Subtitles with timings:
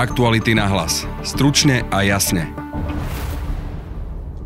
[0.00, 1.04] Aktuality na hlas.
[1.20, 2.48] Stručne a jasne.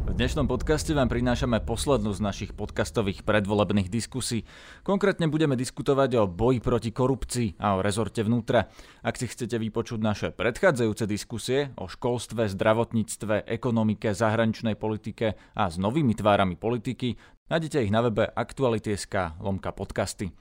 [0.03, 4.51] V dnešnom podcaste vám prinášame poslednú z našich podcastových predvolebných diskusí.
[4.83, 8.67] Konkrétne budeme diskutovať o boji proti korupcii a o rezorte vnútra.
[9.07, 15.79] Ak si chcete vypočuť naše predchádzajúce diskusie o školstve, zdravotníctve, ekonomike, zahraničnej politike a s
[15.79, 17.15] novými tvárami politiky,
[17.47, 20.35] nájdete ich na webe aktuality.sk lomka podcasty.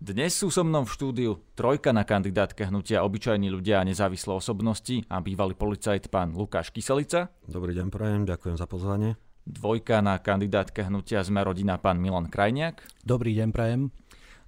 [0.00, 5.04] Dnes sú so mnou v štúdiu trojka na kandidátke hnutia Obyčajní ľudia a nezávislé osobnosti
[5.12, 7.28] a bývalý policajt pán Lukáš Kyselica.
[7.44, 9.20] Dobrý deň, prajem, ďakujem za pozvanie.
[9.44, 12.80] Dvojka na kandidátke hnutia Sme rodina pán Milan Krajniak.
[13.04, 13.92] Dobrý deň, prajem.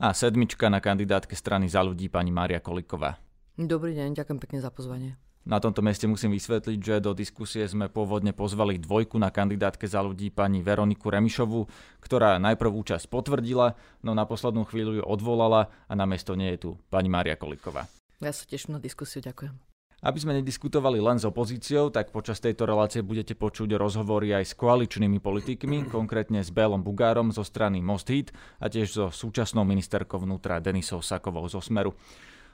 [0.00, 3.20] A sedmička na kandidátke strany za ľudí pani Mária Koliková.
[3.60, 5.20] Dobrý deň, ďakujem pekne za pozvanie.
[5.42, 9.98] Na tomto mieste musím vysvetliť, že do diskusie sme pôvodne pozvali dvojku na kandidátke za
[9.98, 11.66] ľudí pani Veroniku Remišovu,
[11.98, 13.74] ktorá najprv účasť potvrdila,
[14.06, 17.91] no na poslednú chvíľu ju odvolala a na miesto nie je tu pani Mária Koliková.
[18.23, 19.73] Ja sa teším na diskusiu, ďakujem.
[20.02, 24.59] Aby sme nediskutovali len s opozíciou, tak počas tejto relácie budete počuť rozhovory aj s
[24.59, 30.22] koaličnými politikmi, konkrétne s Bélom Bugárom zo strany Most Hit a tiež so súčasnou ministerkou
[30.22, 31.94] vnútra Denisou Sakovou zo Smeru.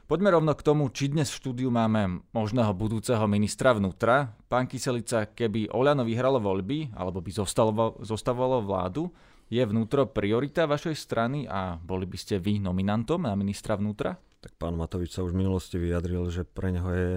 [0.09, 4.33] Poďme rovno k tomu, či dnes v štúdiu máme možného budúceho ministra vnútra.
[4.49, 9.13] Pán Kyselica, keby Oľano vyhralo voľby, alebo by zostalo, zostavovalo vládu,
[9.53, 14.17] je vnútro priorita vašej strany a boli by ste vy nominantom na ministra vnútra?
[14.41, 17.11] Tak pán Matovič sa už v minulosti vyjadril, že pre neho je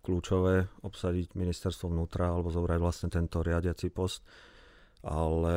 [0.00, 4.24] kľúčové obsadiť ministerstvo vnútra alebo zobrať vlastne tento riadiaci post.
[5.04, 5.56] Ale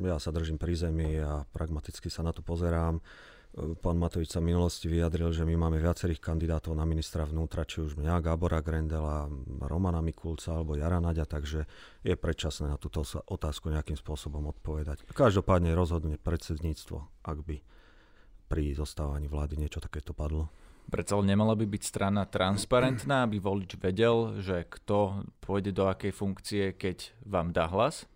[0.00, 2.96] ja sa držím pri zemi a pragmaticky sa na to pozerám.
[3.52, 7.84] Pán Matovič sa v minulosti vyjadril, že my máme viacerých kandidátov na ministra vnútra, či
[7.84, 9.28] už mňa, Gábora Grendela,
[9.60, 11.68] Romana Mikulca alebo Jara Naďa, takže
[12.00, 15.04] je predčasné na túto otázku nejakým spôsobom odpovedať.
[15.12, 17.60] Každopádne rozhodne predsedníctvo, ak by
[18.48, 20.48] pri zostávaní vlády niečo takéto padlo.
[20.88, 26.72] Predsa nemala by byť strana transparentná, aby volič vedel, že kto pôjde do akej funkcie,
[26.72, 28.08] keď vám dá hlas?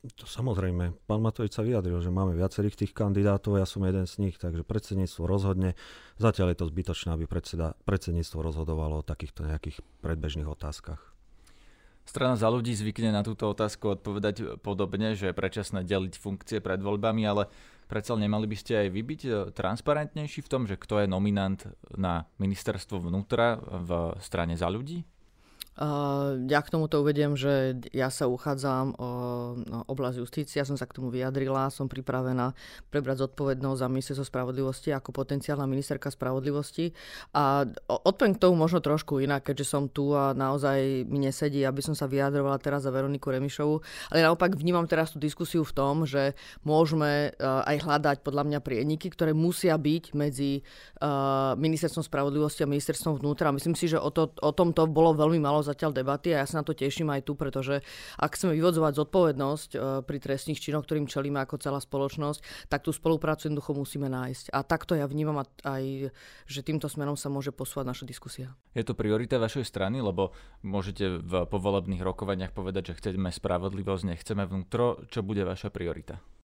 [0.00, 0.96] To samozrejme.
[1.04, 4.64] Pán Matovič sa vyjadril, že máme viacerých tých kandidátov, ja som jeden z nich, takže
[4.64, 5.76] predsedníctvo rozhodne.
[6.16, 11.04] Zatiaľ je to zbytočné, aby predseda, predsedníctvo rozhodovalo o takýchto nejakých predbežných otázkach.
[12.08, 16.80] Strana za ľudí zvykne na túto otázku odpovedať podobne, že je predčasné deliť funkcie pred
[16.80, 17.52] voľbami, ale
[17.84, 21.60] predsa nemali by ste aj vy byť e, transparentnejší v tom, že kto je nominant
[21.92, 25.04] na ministerstvo vnútra v strane za ľudí?
[26.44, 29.08] Ja k tomuto uvediem, že ja sa uchádzam o
[29.88, 32.52] oblasť justície, som sa k tomu vyjadrila, som pripravená
[32.92, 36.92] prebrať zodpovednosť za ministerstvo spravodlivosti ako potenciálna ministerka spravodlivosti.
[37.32, 41.80] A odpoviem k tomu možno trošku inak, keďže som tu a naozaj mi nesedí, aby
[41.80, 43.80] som sa vyjadrovala teraz za Veroniku Remišovu.
[44.12, 49.08] Ale naopak vnímam teraz tú diskusiu v tom, že môžeme aj hľadať podľa mňa prieniky,
[49.16, 50.60] ktoré musia byť medzi
[51.56, 53.48] ministerstvom spravodlivosti a ministerstvom vnútra.
[53.48, 56.60] Myslím si, že o, to, o tomto bolo veľmi malo zatiaľ debaty a ja sa
[56.60, 57.80] na to teším aj tu, pretože
[58.18, 62.90] ak chceme vyvodzovať zodpovednosť e, pri trestných činoch, ktorým čelíme ako celá spoločnosť, tak tú
[62.90, 64.50] spoluprácu jednoducho musíme nájsť.
[64.50, 66.10] A takto ja vnímam aj,
[66.50, 68.52] že týmto smerom sa môže posúvať naša diskusia.
[68.74, 70.34] Je to priorita vašej strany, lebo
[70.66, 75.06] môžete v povolebných rokovaniach povedať, že chceme spravodlivosť, nechceme vnútro.
[75.06, 76.39] Čo bude vaša priorita?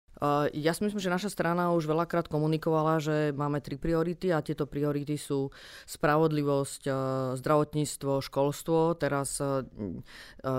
[0.55, 4.63] Ja si myslím, že naša strana už veľakrát komunikovala, že máme tri priority a tieto
[4.63, 5.51] priority sú
[5.83, 6.91] spravodlivosť, e,
[7.35, 8.95] zdravotníctvo, školstvo.
[8.95, 10.49] Teraz e, e,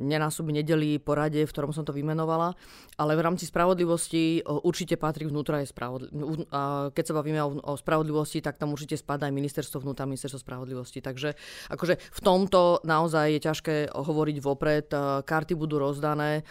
[0.00, 2.56] nenásoby nedelí porade, v ktorom som to vymenovala,
[2.96, 6.48] ale v rámci spravodlivosti určite patrí vnútra aj spravodlivosti.
[6.96, 11.04] Keď sa bavíme o spravodlivosti, tak tam určite spadá aj ministerstvo vnútra, ministerstvo spravodlivosti.
[11.04, 11.36] Takže
[11.68, 14.88] akože v tomto naozaj je ťažké hovoriť vopred.
[15.24, 16.48] Karty budú rozdané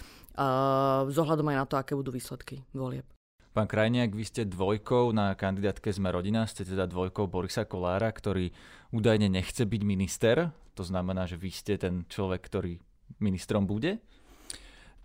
[1.09, 3.05] s ohľadom aj na to, aké budú výsledky volieb.
[3.49, 8.53] Pán Krajniak, vy ste dvojkou na kandidátke Sme rodina, ste teda dvojkou Borisa Kolára, ktorý
[8.93, 10.53] údajne nechce byť minister.
[10.77, 12.77] To znamená, že vy ste ten človek, ktorý
[13.17, 13.97] ministrom bude?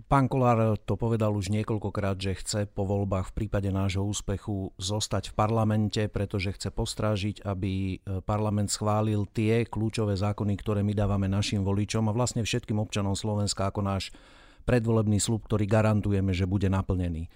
[0.04, 5.32] Pán Kolár to povedal už niekoľkokrát, že chce po voľbách v prípade nášho úspechu zostať
[5.32, 11.24] v parlamente, pretože chce postrážiť, aby e, parlament schválil tie kľúčové zákony, ktoré my dávame
[11.24, 14.12] našim voličom a vlastne všetkým občanom Slovenska ako náš
[14.64, 17.28] predvolebný slub, ktorý garantujeme, že bude naplnený.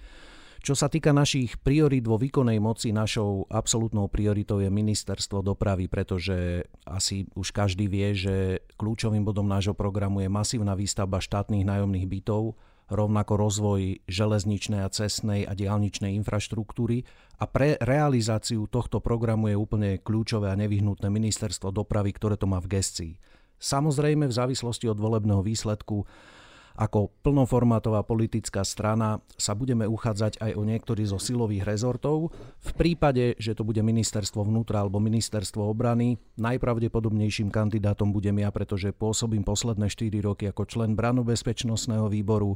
[0.59, 6.67] Čo sa týka našich priorít vo výkonnej moci, našou absolútnou prioritou je ministerstvo dopravy, pretože
[6.83, 12.59] asi už každý vie, že kľúčovým bodom nášho programu je masívna výstavba štátnych nájomných bytov,
[12.91, 17.05] rovnako rozvoj železničnej a cestnej a diálničnej infraštruktúry
[17.39, 22.59] a pre realizáciu tohto programu je úplne kľúčové a nevyhnutné ministerstvo dopravy, ktoré to má
[22.59, 23.15] v gestii.
[23.61, 26.09] Samozrejme v závislosti od volebného výsledku
[26.79, 32.31] ako plnoformátová politická strana sa budeme uchádzať aj o niektorý zo silových rezortov.
[32.63, 38.95] V prípade, že to bude ministerstvo vnútra alebo ministerstvo obrany, najpravdepodobnejším kandidátom budem ja, pretože
[38.95, 42.55] pôsobím posledné 4 roky ako člen branu bezpečnostného výboru,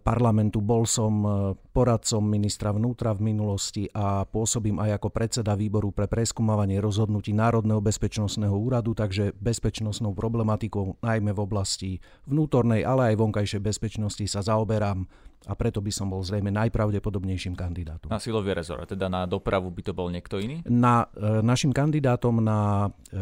[0.00, 0.64] parlamentu.
[0.64, 1.30] Bol som eh,
[1.76, 7.84] poradcom ministra vnútra v minulosti a pôsobím aj ako predseda výboru pre preskúmavanie rozhodnutí Národného
[7.84, 11.90] bezpečnostného úradu, takže bezpečnostnou problematikou najmä v oblasti
[12.24, 15.04] vnútornej, ale aj vonkajšej bezpečnosti sa zaoberám
[15.46, 18.08] a preto by som bol zrejme najpravdepodobnejším kandidátom.
[18.10, 20.64] Na silový rezort, teda na dopravu by to bol niekto iný?
[20.66, 23.20] Na, e, našim kandidátom na, e,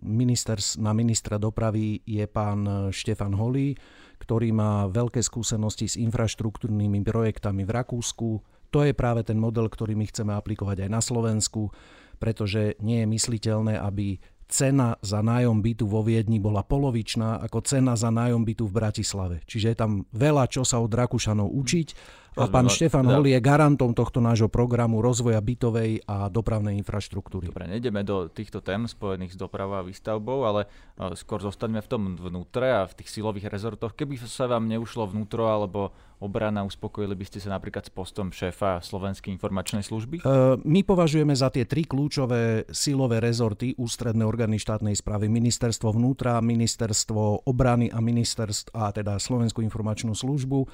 [0.00, 3.76] ministers, na ministra dopravy je pán Štefan Holý,
[4.22, 8.28] ktorý má veľké skúsenosti s infraštruktúrnymi projektami v Rakúsku.
[8.70, 11.74] To je práve ten model, ktorý my chceme aplikovať aj na Slovensku,
[12.22, 17.98] pretože nie je mysliteľné, aby cena za nájom bytu vo Viedni bola polovičná ako cena
[17.98, 19.36] za nájom bytu v Bratislave.
[19.48, 21.88] Čiže je tam veľa čo sa od Rakúšanov učiť
[22.32, 27.52] pán Štefan Hol je garantom tohto nášho programu rozvoja bytovej a dopravnej infraštruktúry.
[27.52, 31.88] Dobre, nejdeme do týchto tém spojených s dopravou a výstavbou, ale e, skôr zostaneme v
[31.88, 33.92] tom vnútre a v tých silových rezortoch.
[33.92, 35.92] Keby sa vám neušlo vnútro alebo
[36.22, 40.20] obrana, uspokojili by ste sa napríklad s postom šéfa Slovenskej informačnej služby?
[40.20, 40.22] E,
[40.64, 47.44] my považujeme za tie tri kľúčové silové rezorty ústredné orgány štátnej správy ministerstvo vnútra, ministerstvo
[47.44, 50.64] obrany a ministerstvo a teda Slovenskú informačnú službu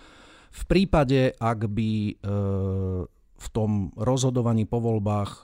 [0.49, 2.13] v prípade, ak by e,
[3.39, 5.41] v tom rozhodovaní po voľbách e,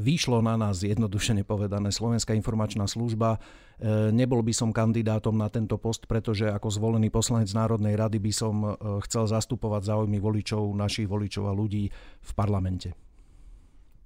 [0.00, 5.76] vyšlo na nás, jednoduše povedané, Slovenská informačná služba, e, nebol by som kandidátom na tento
[5.76, 8.76] post, pretože ako zvolený poslanec Národnej rady by som
[9.06, 11.88] chcel zastupovať záujmy voličov, našich voličov a ľudí
[12.20, 12.92] v parlamente.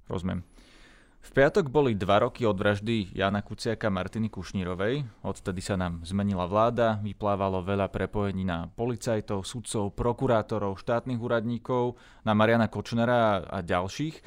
[0.05, 0.54] Rozumiem.
[1.25, 5.25] V piatok boli dva roky od vraždy Jana Kuciaka Martiny Kušnírovej.
[5.25, 12.37] Odtedy sa nám zmenila vláda, vyplávalo veľa prepojení na policajtov, sudcov, prokurátorov, štátnych úradníkov, na
[12.37, 14.21] Mariana Kočnera a ďalších.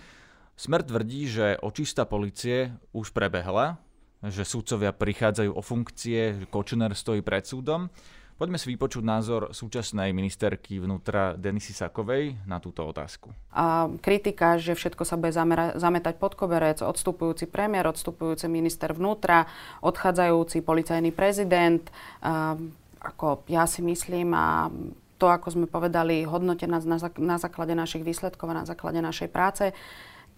[0.59, 3.79] Smer tvrdí, že očista policie už prebehla,
[4.27, 7.95] že sudcovia prichádzajú o funkcie, že Kočner stojí pred súdom.
[8.39, 13.35] Poďme si vypočuť názor súčasnej ministerky vnútra Denisy Sakovej na túto otázku.
[13.51, 19.51] A kritika, že všetko sa bude zamera- zametať pod koberec, odstupujúci premiér, odstupujúci minister vnútra,
[19.83, 21.83] odchádzajúci policajný prezident,
[22.23, 22.55] a,
[23.03, 24.71] ako ja si myslím a
[25.19, 29.35] to, ako sme povedali, hodnote nás na, na základe našich výsledkov a na základe našej
[29.35, 29.75] práce,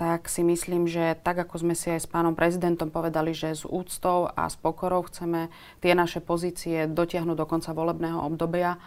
[0.00, 3.68] tak si myslím, že tak ako sme si aj s pánom prezidentom povedali, že s
[3.68, 5.52] úctou a s pokorou chceme
[5.84, 8.80] tie naše pozície dotiahnuť do konca volebného obdobia,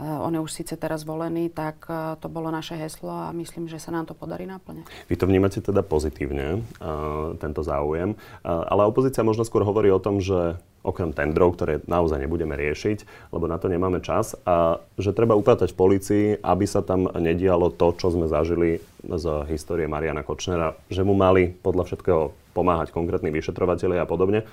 [0.00, 3.80] on je už síce teraz volený, tak eh, to bolo naše heslo a myslím, že
[3.80, 4.84] sa nám to podarí naplne.
[5.08, 8.14] Vy to vnímate teda pozitívne, uh, tento záujem,
[8.44, 13.50] ale opozícia možno skôr hovorí o tom, že okrem tendrov, ktoré naozaj nebudeme riešiť, lebo
[13.50, 17.90] na to nemáme čas, a že treba upratať v policii, aby sa tam nedialo to,
[17.98, 23.98] čo sme zažili z histórie Mariana Kočnera, že mu mali podľa všetkého pomáhať konkrétni vyšetrovateľi
[23.98, 24.46] a podobne.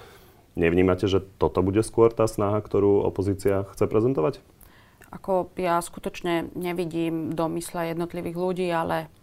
[0.57, 4.42] Nevnímate, že toto bude skôr tá snaha, ktorú opozícia chce prezentovať?
[5.13, 9.13] Ako ja skutočne nevidím do mysle jednotlivých ľudí, ale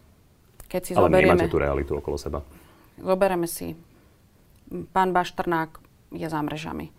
[0.70, 1.42] keď si ale zoberieme...
[1.44, 2.46] Ale tú realitu okolo seba.
[2.94, 3.74] Zoberieme si.
[4.70, 5.82] Pán Baštrnák
[6.14, 6.94] je za mrežami.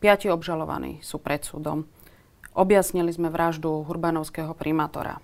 [0.00, 1.84] Piati obžalovaní sú pred súdom.
[2.56, 5.20] Objasnili sme vraždu hurbanovského primátora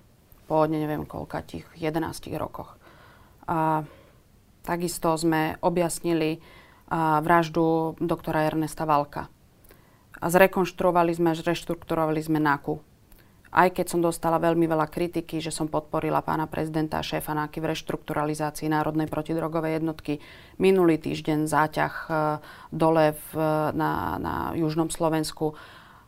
[0.47, 2.79] po neviem koľka tých 11 rokoch.
[3.51, 3.83] A
[4.63, 6.39] takisto sme objasnili
[6.87, 9.27] a, vraždu doktora Ernesta Valka.
[10.17, 12.79] A zrekonštruovali sme, zreštrukturovali sme NAKU,
[13.57, 17.65] aj keď som dostala veľmi veľa kritiky, že som podporila pána prezidenta a šéfa NAKY
[17.65, 20.21] v reštrukturalizácii Národnej protidrogovej jednotky.
[20.61, 22.09] Minulý týždeň záťah e,
[22.69, 23.29] dole v,
[23.73, 25.57] na, na južnom Slovensku.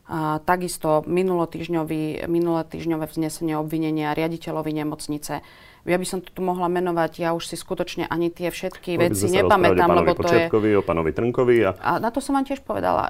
[0.09, 5.41] A takisto minulotýžňové vznesenie obvinenia riaditeľovi nemocnice.
[5.85, 9.29] Ja by som to tu mohla menovať, ja už si skutočne ani tie všetky veci
[9.29, 10.77] nepamätám, lebo to je...
[10.77, 11.71] o pánovi Trnkovi a...
[11.81, 11.91] a...
[11.97, 13.09] na to som vám tiež povedala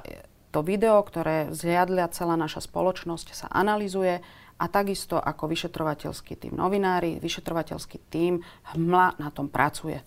[0.50, 4.22] to video, ktoré zliadlia celá naša spoločnosť, sa analizuje
[4.60, 8.44] a takisto ako vyšetrovateľský tým novinári, vyšetrovateľský tým
[8.76, 10.04] hmla na tom pracuje.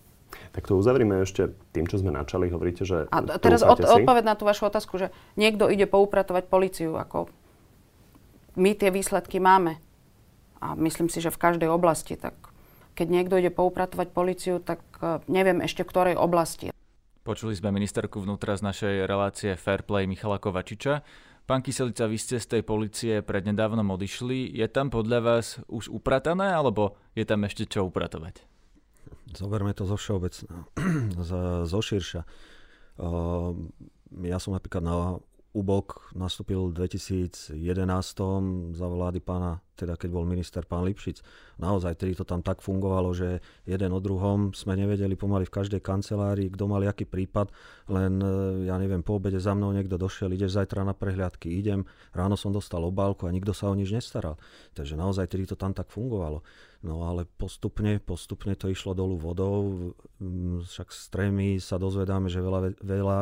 [0.53, 2.49] Tak to uzavrime ešte tým, čo sme načali.
[2.49, 3.09] Hovoríte, že...
[3.09, 6.97] A teraz od, odpoved na tú vašu otázku, že niekto ide poupratovať policiu.
[6.97, 7.29] Ako
[8.57, 9.77] my tie výsledky máme.
[10.61, 12.17] A myslím si, že v každej oblasti.
[12.17, 12.33] Tak
[12.97, 16.72] keď niekto ide poupratovať policiu, tak eh, neviem ešte v ktorej oblasti.
[17.23, 21.07] Počuli sme ministerku vnútra z našej relácie Fairplay Michala Kovačiča.
[21.47, 24.51] Pán Kyselica, vy ste z tej policie prednedávnom odišli.
[24.51, 28.43] Je tam podľa vás už upratané, alebo je tam ešte čo upratovať?
[29.39, 30.67] Zoberme to zo všeobecná,
[31.71, 32.27] zo širša.
[34.19, 37.53] Ja som napríklad na UBOK nastúpil v 2011
[38.73, 41.21] za vlády pána, teda keď bol minister pán Lipšic.
[41.61, 45.77] Naozaj, tedy to tam tak fungovalo, že jeden o druhom sme nevedeli pomaly v každej
[45.85, 47.53] kancelárii, kto mal aký prípad,
[47.93, 51.85] len e, ja neviem, po obede za mnou niekto došiel, ideš zajtra na prehliadky, idem,
[52.17, 54.41] ráno som dostal obálku a nikto sa o nič nestaral.
[54.73, 56.41] Takže naozaj, tedy to tam tak fungovalo.
[56.81, 59.93] No ale postupne, postupne to išlo dolu vodou,
[60.65, 63.19] však z trémy sa dozvedáme, že veľa, veľa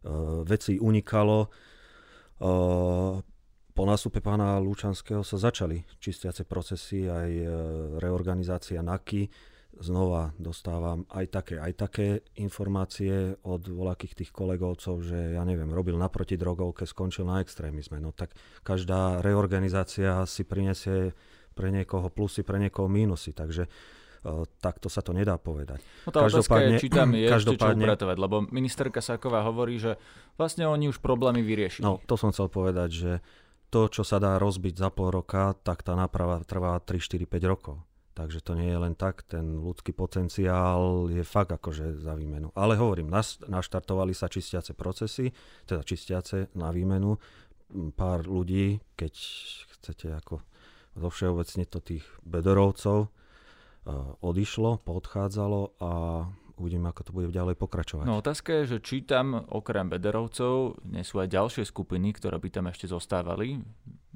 [0.00, 0.08] Eh,
[0.48, 1.44] veci unikalo.
[2.40, 3.14] Eh,
[3.70, 7.46] po nástupe pána Lučanského sa začali čistiace procesy, aj eh,
[8.00, 9.28] reorganizácia NAKY.
[9.80, 12.06] Znova dostávam aj také, aj také
[12.40, 18.00] informácie od voľakých tých kolegovcov, že ja neviem, robil naproti drogovke, skončil na extrémizme.
[18.00, 18.34] No tak
[18.66, 21.14] každá reorganizácia si prinesie
[21.54, 23.30] pre niekoho plusy, pre niekoho mínusy.
[23.30, 23.99] Takže uh,
[24.60, 25.80] takto sa to nedá povedať.
[26.04, 29.96] No tá otázka je, či tam je ešte čo upratovať, lebo ministerka Sáková hovorí, že
[30.36, 31.84] vlastne oni už problémy vyriešili.
[31.84, 33.12] No, to som chcel povedať, že
[33.70, 37.52] to, čo sa dá rozbiť za pol roka, tak tá náprava trvá 3, 4, 5
[37.52, 37.76] rokov.
[38.10, 42.50] Takže to nie je len tak, ten ľudský potenciál je fakt akože za výmenu.
[42.58, 43.08] Ale hovorím,
[43.46, 45.30] naštartovali sa čistiace procesy,
[45.64, 47.16] teda čistiace na výmenu.
[47.94, 49.14] Pár ľudí, keď
[49.78, 50.42] chcete ako
[50.98, 53.14] zo všeobecne to tých bedorovcov,
[54.20, 55.90] odišlo, poodchádzalo a
[56.60, 58.04] uvidíme, ako to bude ďalej pokračovať.
[58.04, 62.48] No otázka je, že či tam okrem Bederovcov nie sú aj ďalšie skupiny, ktoré by
[62.52, 63.56] tam ešte zostávali.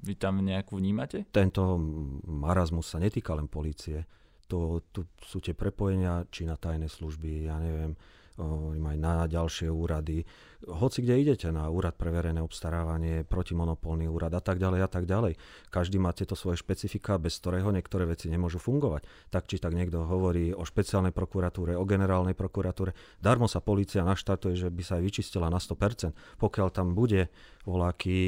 [0.04, 1.25] Vy tam nejakú vnímate?
[1.33, 1.80] Tento
[2.28, 4.04] marazmus sa netýka len policie.
[4.52, 7.97] To, to sú tie prepojenia, či na tajné služby, ja neviem,
[8.37, 10.21] aj na ďalšie úrady.
[10.64, 15.04] Hoci kde idete, na úrad pre verejné obstarávanie, protimonopolný úrad a tak ďalej a tak
[15.04, 15.37] ďalej.
[15.68, 19.04] Každý má tieto svoje špecifika, bez ktorého niektoré veci nemôžu fungovať.
[19.28, 22.97] Tak či tak niekto hovorí o špeciálnej prokuratúre, o generálnej prokuratúre.
[23.21, 26.40] Darmo sa policia naštartuje, že by sa aj vyčistila na 100%.
[26.40, 27.28] Pokiaľ tam bude
[27.64, 28.21] voľaký,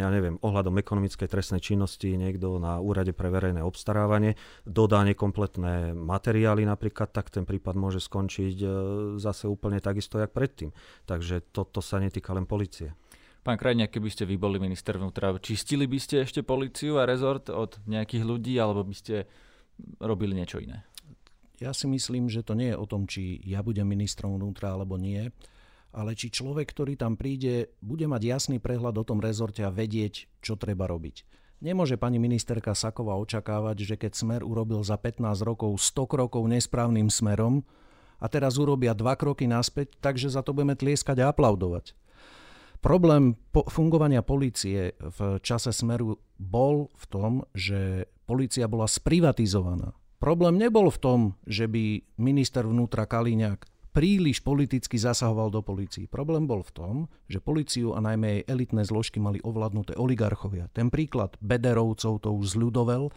[0.00, 4.32] ja neviem, ohľadom ekonomickej trestnej činnosti niekto na úrade pre verejné obstarávanie
[4.64, 8.68] dodá nekompletné materiály napríklad, tak ten prípad môže skončiť e,
[9.20, 10.72] zase úplne takisto, jak predtým.
[11.04, 12.94] Takže toto sa netýka len policie.
[13.46, 17.46] Pán Krajňák, keby ste vy boli minister vnútra, čistili by ste ešte policiu a rezort
[17.52, 19.30] od nejakých ľudí, alebo by ste
[20.02, 20.82] robili niečo iné?
[21.62, 24.98] Ja si myslím, že to nie je o tom, či ja budem ministrom vnútra alebo
[24.98, 25.30] nie
[25.96, 30.28] ale či človek, ktorý tam príde, bude mať jasný prehľad o tom rezorte a vedieť,
[30.44, 31.24] čo treba robiť.
[31.64, 37.08] Nemôže pani ministerka Saková očakávať, že keď Smer urobil za 15 rokov 100 krokov nesprávnym
[37.08, 37.64] smerom
[38.16, 41.92] a teraz urobia dva kroky naspäť, takže za to budeme tlieskať a aplaudovať.
[42.84, 49.96] Problém po- fungovania policie v čase Smeru bol v tom, že policia bola sprivatizovaná.
[50.16, 56.04] Problém nebol v tom, že by minister vnútra Kaliňák príliš politicky zasahoval do polícií.
[56.04, 56.94] Problém bol v tom,
[57.32, 60.68] že policiu a najmä jej elitné zložky mali ovládnuté oligarchovia.
[60.76, 63.08] Ten príklad Bederovcov to už zľudovel,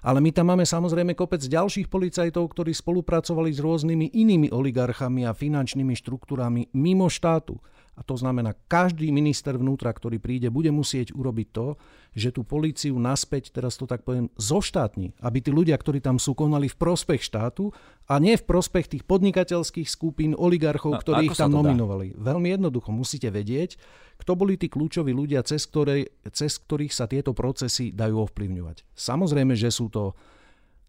[0.00, 5.36] ale my tam máme samozrejme kopec ďalších policajtov, ktorí spolupracovali s rôznymi inými oligarchami a
[5.36, 7.60] finančnými štruktúrami mimo štátu.
[8.00, 11.76] A to znamená, každý minister vnútra, ktorý príde, bude musieť urobiť to,
[12.16, 15.12] že tú políciu naspäť, teraz to tak poviem, zoštátni.
[15.20, 17.76] Aby tí ľudia, ktorí tam sú, konali v prospech štátu
[18.08, 22.16] a nie v prospech tých podnikateľských skupín, oligarchov, no, ktorí ich tam nominovali.
[22.16, 22.32] Dá?
[22.32, 23.76] Veľmi jednoducho musíte vedieť,
[24.16, 28.96] kto boli tí kľúčoví ľudia, cez, ktoré, cez ktorých sa tieto procesy dajú ovplyvňovať.
[28.96, 30.16] Samozrejme, že sú to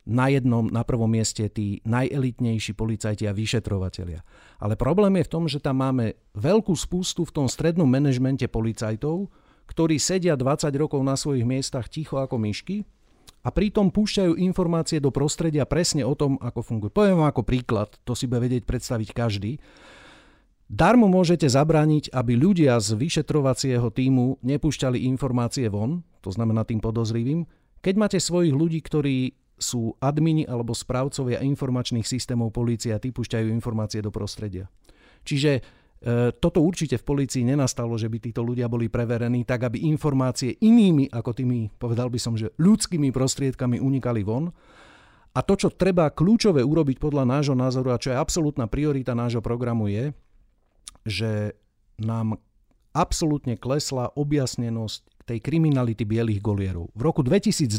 [0.06, 4.26] na jednom, na prvom mieste tí najelitnejší policajti a vyšetrovatelia.
[4.58, 9.30] Ale problém je v tom, že tam máme veľkú spústu v tom strednom manažmente policajtov,
[9.70, 12.84] ktorí sedia 20 rokov na svojich miestach ticho ako myšky
[13.42, 16.92] a pritom púšťajú informácie do prostredia presne o tom, ako fungujú.
[16.94, 19.58] Poviem vám ako príklad, to si bude vedieť predstaviť každý.
[20.72, 27.44] Darmo môžete zabrániť, aby ľudia z vyšetrovacieho týmu nepúšťali informácie von, to znamená tým podozrivým,
[27.82, 33.48] keď máte svojich ľudí, ktorí sú admini alebo správcovia informačných systémov polície a tí púšťajú
[33.54, 34.66] informácie do prostredia.
[35.22, 35.62] Čiže e,
[36.34, 41.14] toto určite v polícii nenastalo, že by títo ľudia boli preverení tak, aby informácie inými
[41.14, 44.50] ako tými, povedal by som, že ľudskými prostriedkami unikali von.
[45.32, 49.40] A to, čo treba kľúčové urobiť podľa nášho názoru a čo je absolútna priorita nášho
[49.40, 50.12] programu je,
[51.08, 51.56] že
[52.02, 52.36] nám
[52.92, 56.90] absolútne klesla objasnenosť tej kriminality bielých golierov.
[56.94, 57.72] V roku 2012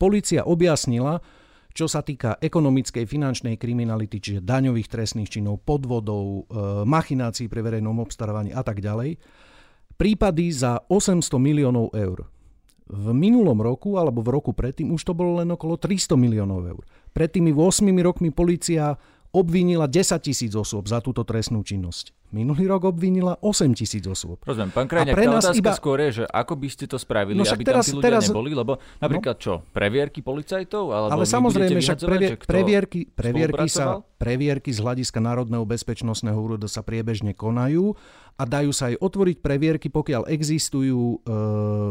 [0.00, 1.20] policia objasnila,
[1.72, 8.02] čo sa týka ekonomickej finančnej kriminality, čiže daňových trestných činov, podvodov, e, machinácií pre verejnom
[8.02, 9.20] obstarávaní a tak ďalej,
[9.94, 12.26] prípady za 800 miliónov eur.
[12.88, 16.82] V minulom roku alebo v roku predtým už to bolo len okolo 300 miliónov eur.
[17.12, 18.96] Pred tými 8 rokmi policia
[19.38, 22.10] obvinila 10 tisíc osôb za túto trestnú činnosť.
[22.28, 24.42] Minulý rok obvinila 8 tisíc osôb.
[24.44, 25.72] Rozumiem, pán Krajňák, tá otázka iba...
[25.72, 28.22] skôr je, že ako by ste to spravili, no aby teraz, tam tí ľudia teraz...
[28.28, 29.40] neboli, lebo napríklad no.
[29.40, 30.84] čo, previerky policajtov?
[30.92, 36.84] Alebo Ale samozrejme, však previer, previerky, previerky, sa, previerky z hľadiska Národného bezpečnostného úradu sa
[36.84, 37.96] priebežne konajú
[38.36, 41.16] a dajú sa aj otvoriť previerky, pokiaľ existujú e,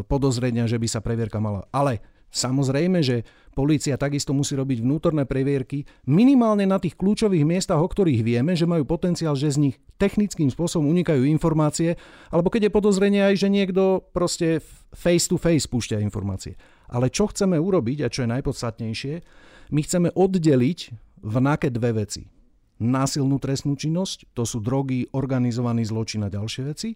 [0.06, 1.66] podozrenia, že by sa previerka mala.
[1.74, 1.98] Ale
[2.38, 3.26] Samozrejme, že
[3.58, 8.70] polícia takisto musí robiť vnútorné previerky minimálne na tých kľúčových miestach, o ktorých vieme, že
[8.70, 11.98] majú potenciál, že z nich technickým spôsobom unikajú informácie,
[12.30, 14.62] alebo keď je podozrenie aj, že niekto proste
[14.94, 16.54] face to face púšťa informácie.
[16.94, 19.14] Ale čo chceme urobiť a čo je najpodstatnejšie,
[19.74, 20.80] my chceme oddeliť
[21.26, 22.30] v NAKE dve veci.
[22.78, 26.94] Násilnú trestnú činnosť, to sú drogy, organizovaný zločin a ďalšie veci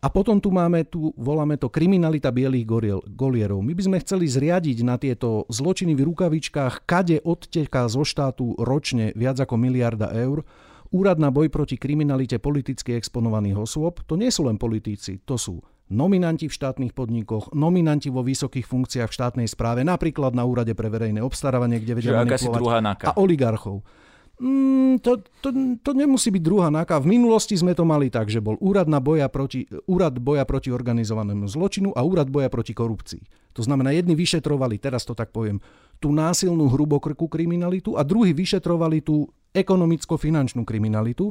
[0.00, 3.60] a potom tu máme, tu voláme to kriminalita bielých goriel, golierov.
[3.60, 9.12] My by sme chceli zriadiť na tieto zločiny v rukavičkách, kade odteká zo štátu ročne
[9.12, 10.44] viac ako miliarda eur,
[10.90, 14.02] Úrad na boj proti kriminalite politicky exponovaných osôb.
[14.10, 19.06] To nie sú len politici, to sú nominanti v štátnych podnikoch, nominanti vo vysokých funkciách
[19.06, 23.86] v štátnej správe, napríklad na úrade pre verejné obstarávanie, kde vedia manipulovať, a oligarchov.
[24.40, 25.52] Mm, to, to,
[25.84, 26.96] to nemusí byť druhá náka.
[26.96, 30.72] V minulosti sme to mali tak, že bol úrad, na boja proti, úrad boja proti
[30.72, 33.52] organizovanému zločinu a úrad boja proti korupcii.
[33.52, 35.60] To znamená, jedni vyšetrovali, teraz to tak poviem,
[36.00, 41.28] tú násilnú hrubokrkú kriminalitu a druhí vyšetrovali tú ekonomicko-finančnú kriminalitu.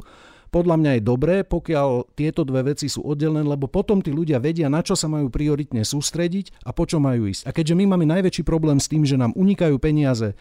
[0.54, 4.70] Podľa mňa je dobré, pokiaľ tieto dve veci sú oddelené, lebo potom tí ľudia vedia,
[4.70, 7.46] na čo sa majú prioritne sústrediť a po čo majú ísť.
[7.46, 10.38] A keďže my máme najväčší problém s tým, že nám unikajú peniaze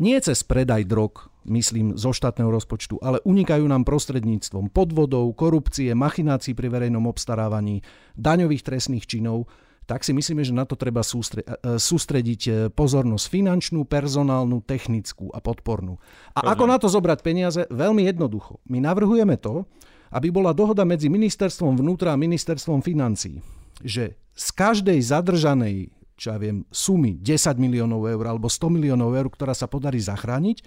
[0.00, 6.52] nie cez predaj drog, myslím, zo štátneho rozpočtu, ale unikajú nám prostredníctvom podvodov, korupcie, machinácií
[6.52, 7.80] pri verejnom obstarávaní,
[8.18, 9.48] daňových trestných činov,
[9.88, 15.34] tak si myslíme, že na to treba sústre- e, sústrediť e, pozornosť finančnú, personálnu, technickú
[15.34, 15.98] a podpornú.
[16.38, 16.52] A Rozumiem.
[16.54, 17.60] ako na to zobrať peniaze?
[17.74, 18.62] Veľmi jednoducho.
[18.70, 19.66] My navrhujeme to,
[20.14, 23.42] aby bola dohoda medzi ministerstvom vnútra a ministerstvom financí,
[23.82, 29.32] že z každej zadržanej čo ja viem, sumy 10 miliónov eur alebo 100 miliónov eur,
[29.32, 30.60] ktorá sa podarí zachrániť,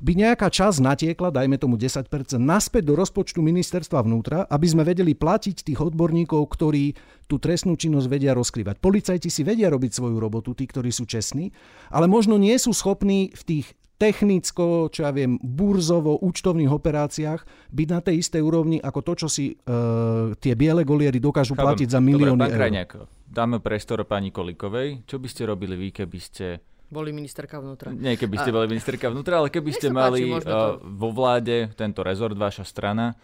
[0.00, 5.16] by nejaká časť natiekla, dajme tomu 10%, naspäť do rozpočtu ministerstva vnútra, aby sme vedeli
[5.16, 8.78] platiť tých odborníkov, ktorí tú trestnú činnosť vedia rozkrývať.
[8.78, 11.50] Policajti si vedia robiť svoju robotu, tí, ktorí sú čestní,
[11.90, 17.88] ale možno nie sú schopní v tých technicko, čo ja viem, burzovo, účtovných operáciách byť
[17.88, 21.64] na tej istej úrovni ako to, čo si uh, tie biele goliery dokážu Chápem.
[21.64, 23.08] platiť za milióny Dobre, pán eur.
[23.24, 25.08] dáme priestor pani Kolikovej.
[25.08, 27.90] Čo by ste robili vy, keby ste boli ministerka vnútra.
[27.90, 28.54] Nie, keby ste a...
[28.54, 33.18] boli ministerka vnútra, ale keby ste mali páči, uh, vo vláde tento rezort, vaša strana,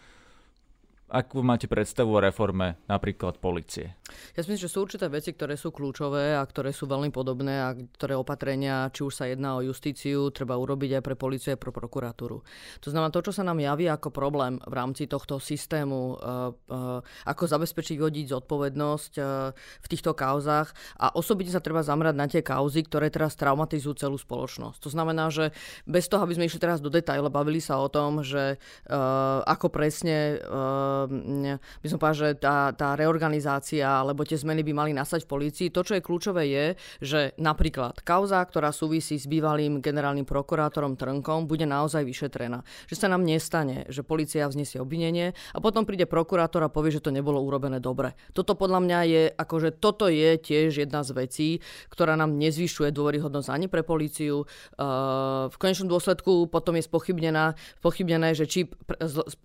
[1.12, 4.01] Akú máte predstavu o reforme napríklad policie?
[4.33, 7.61] Ja si myslím, že sú určité veci, ktoré sú kľúčové a ktoré sú veľmi podobné
[7.61, 11.68] a ktoré opatrenia, či už sa jedná o justíciu, treba urobiť aj pre policiu, pre
[11.68, 12.40] prokuratúru.
[12.81, 17.05] To znamená, to, čo sa nám javí ako problém v rámci tohto systému, uh, uh,
[17.29, 22.40] ako zabezpečiť vodiť zodpovednosť uh, v týchto kauzách a osobitne sa treba zamerať na tie
[22.40, 24.81] kauzy, ktoré teraz traumatizujú celú spoločnosť.
[24.81, 25.53] To znamená, že
[25.85, 28.57] bez toho, aby sme išli teraz do detailu, bavili sa o tom, že
[29.44, 30.40] ako presne
[31.08, 35.66] by som povedal, že tá, tá reorganizácia alebo tie zmeny by mali nastať v polícii.
[35.72, 36.66] To, čo je kľúčové, je,
[37.00, 42.62] že napríklad kauza, ktorá súvisí s bývalým generálnym prokurátorom Trnkom, bude naozaj vyšetrená.
[42.86, 47.04] Že sa nám nestane, že policia vznesie obvinenie a potom príde prokurátor a povie, že
[47.04, 48.14] to nebolo urobené dobre.
[48.36, 51.48] Toto podľa mňa je, akože toto je tiež jedna z vecí,
[51.88, 54.44] ktorá nám nezvyšuje dôveryhodnosť ani pre políciu.
[54.76, 58.60] Ehm, v konečnom dôsledku potom je spochybnená, spochybnené, že či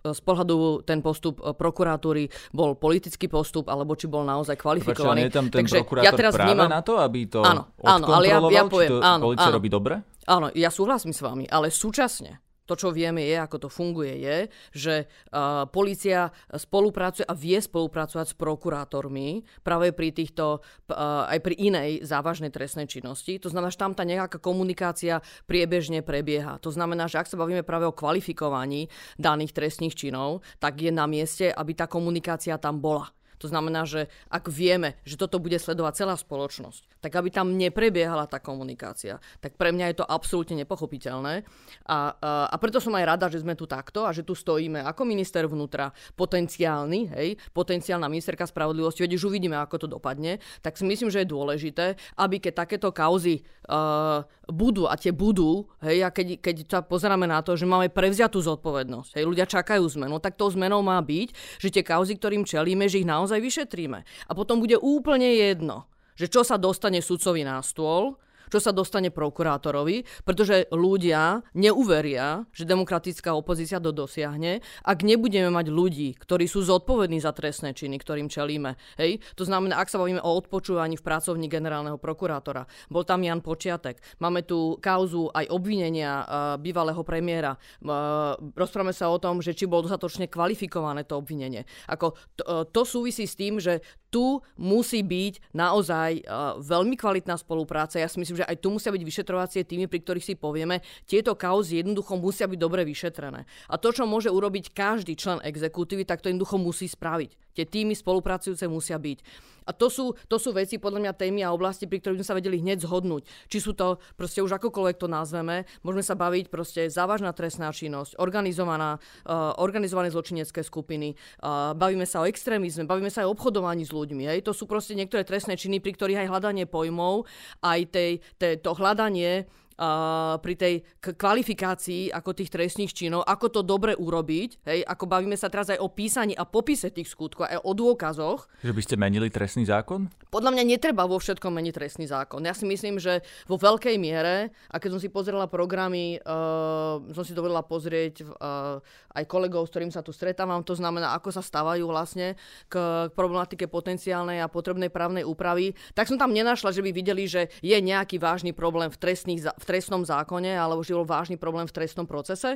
[0.08, 5.28] z pohľadu ten postup prokuratúry bol politický postup, alebo či bol naozaj kvalifikovaný.
[5.28, 6.70] Prečo, je tam ten Takže prokurátor ja teraz práve vnímam...
[6.72, 9.56] na to, aby to áno, áno, ale ja, ja poviem, či to áno, policia áno,
[9.56, 9.96] robí dobre?
[10.28, 14.38] Áno, ja súhlasím s vami, ale súčasne to, čo vieme je, ako to funguje, je,
[14.76, 20.60] že uh, policia spolupracuje a vie spolupracovať s prokurátormi práve pri týchto,
[20.92, 23.40] uh, aj pri inej závažnej trestnej činnosti.
[23.40, 26.60] To znamená, že tam tá nejaká komunikácia priebežne prebieha.
[26.60, 31.08] To znamená, že ak sa bavíme práve o kvalifikovaní daných trestných činov, tak je na
[31.08, 33.08] mieste, aby tá komunikácia tam bola.
[33.38, 38.26] To znamená, že ak vieme, že toto bude sledovať celá spoločnosť, tak aby tam neprebiehala
[38.26, 41.46] tá komunikácia, tak pre mňa je to absolútne nepochopiteľné.
[41.86, 44.82] A, a, a preto som aj rada, že sme tu takto a že tu stojíme
[44.82, 50.80] ako minister vnútra, potenciálny, hej, potenciálna ministerka spravodlivosti, veď už uvidíme, ako to dopadne, tak
[50.80, 51.86] si myslím, že je dôležité,
[52.18, 57.28] aby keď takéto kauzy uh, budú a tie budú, hej, a keď, keď sa pozeráme
[57.28, 61.60] na to, že máme prevziatú zodpovednosť, hej, ľudia čakajú zmenu, tak tou zmenou má byť,
[61.60, 64.08] že tie kauzy, ktorým čelíme, že ich naozaj vyšetríme.
[64.08, 68.16] A potom bude úplne jedno, že čo sa dostane sudcovi na stôl,
[68.48, 75.68] čo sa dostane prokurátorovi, pretože ľudia neuveria, že demokratická opozícia to dosiahne, ak nebudeme mať
[75.70, 78.80] ľudí, ktorí sú zodpovední za trestné činy, ktorým čelíme.
[79.00, 79.20] Hej?
[79.36, 84.00] To znamená, ak sa bavíme o odpočúvaní v pracovní generálneho prokurátora, bol tam Jan Počiatek,
[84.24, 86.26] máme tu kauzu aj obvinenia uh,
[86.60, 91.68] bývalého premiéra, uh, rozprávame sa o tom, že či bolo dostatočne kvalifikované to obvinenie.
[91.90, 97.36] Ako to, uh, to súvisí s tým, že tu musí byť naozaj uh, veľmi kvalitná
[97.36, 98.00] spolupráca.
[98.00, 101.34] Ja si myslím, že aj tu musia byť vyšetrovacie týmy, pri ktorých si povieme, tieto
[101.34, 103.50] kauzy jednoducho musia byť dobre vyšetrené.
[103.72, 107.34] A to, čo môže urobiť každý člen exekutívy, tak to jednoducho musí spraviť.
[107.58, 109.26] Tie týmy spolupracujúce musia byť.
[109.68, 112.38] A to sú, to sú veci, podľa mňa, témy a oblasti, pri ktorých sme sa
[112.38, 113.28] vedeli hneď zhodnúť.
[113.52, 118.16] Či sú to proste už akokoľvek to nazveme, môžeme sa baviť proste závažná trestná činnosť,
[118.22, 123.84] organizovaná, uh, organizované zločinecké skupiny, uh, bavíme sa o extrémizme, bavíme sa aj o obchodovaní
[123.84, 124.24] s ľuďmi.
[124.26, 124.40] Hej.
[124.50, 127.30] To sú proste niektoré trestné činy, pri ktorých aj hľadanie pojmov,
[127.62, 133.62] aj tej, tej, to hľadanie uh, pri tej kvalifikácii ako tých trestných činov, ako to
[133.62, 137.62] dobre urobiť, hej, ako bavíme sa teraz aj o písaní a popise tých skutkov, aj
[137.62, 138.50] o dôkazoch.
[138.66, 140.10] Že by ste menili trestný zákon?
[140.28, 142.44] Podľa mňa netreba vo všetkom meniť trestný zákon.
[142.44, 147.24] Ja si myslím, že vo veľkej miere, a keď som si pozrela programy, uh, som
[147.24, 151.42] si dovedla pozrieť uh, aj kolegov, s ktorým sa tu stretávam, to znamená, ako sa
[151.42, 152.36] stávajú vlastne
[152.68, 152.76] k,
[153.10, 157.50] k problematike potenciálnej a potrebnej právnej úpravy, tak som tam nenašla, že by videli, že
[157.62, 161.76] je nejaký vážny problém v, trestných, v trestnom zákone alebo že bol vážny problém v
[161.76, 162.56] trestnom procese.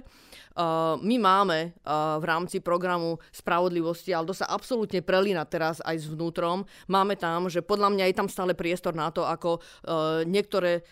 [1.04, 6.64] My máme v rámci programu spravodlivosti, ale to sa absolútne prelína teraz aj s vnútrom.
[6.88, 9.60] Máme tam, že podľa mňa je tam stále priestor na to, ako
[10.24, 10.88] niektoré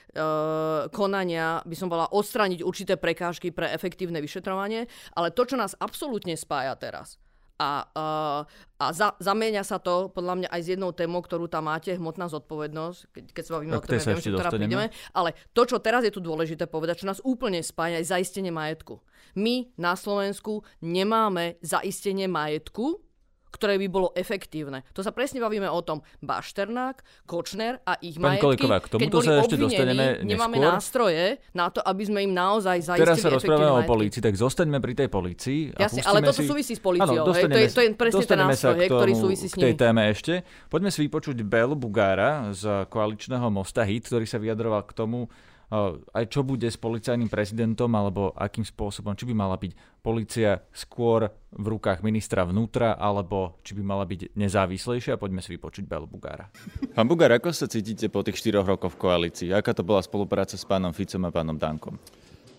[0.92, 6.36] konania by som bola odstrániť určité prekážky pre efektívne vyšetrovanie, ale to, čo nás absolútne
[6.36, 7.16] spája teraz,
[7.60, 8.42] a, uh,
[8.80, 12.32] a za, zamieňa sa to podľa mňa aj s jednou témou, ktorú tam máte, hmotná
[12.32, 14.88] zodpovednosť, keď, keď sa bavíme o téme, ešte ktorá prídeme.
[15.12, 19.04] Ale to, čo teraz je tu dôležité povedať, čo nás úplne spája, je zaistenie majetku.
[19.36, 23.04] My na Slovensku nemáme zaistenie majetku,
[23.50, 24.86] ktoré by bolo efektívne.
[24.94, 26.06] To sa presne bavíme o tom.
[26.22, 31.42] Bašternák, Kočner a ich Pani majetky, Koliková, k tomuto keď sa ešte dostaneme nemáme nástroje
[31.54, 34.94] na to, aby sme im naozaj zaistili Teraz sa rozprávame o polícii, tak zostaňme pri
[35.06, 35.60] tej polícii.
[35.74, 36.50] Jasne, ale toto si...
[36.50, 37.26] súvisí s políciou.
[37.26, 39.64] Áno, hej, to, je, to je presne ten nástroj, hej, ktorý súvisí s nimi.
[39.64, 40.34] K tej téme ešte.
[40.70, 45.28] Poďme si vypočuť Belu Bugára z koaličného Mosta HIT, ktorý sa vyjadroval k tomu,
[45.70, 51.30] aj čo bude s policajným prezidentom, alebo akým spôsobom, či by mala byť policia skôr
[51.54, 55.22] v rukách ministra vnútra, alebo či by mala byť nezávislejšia.
[55.22, 56.50] Poďme si vypočuť Bel Bugára.
[56.98, 59.54] Pán Bugár, ako sa cítite po tých 4 rokoch v koalícii?
[59.54, 62.02] Aká to bola spolupráca s pánom Ficom a pánom Dankom?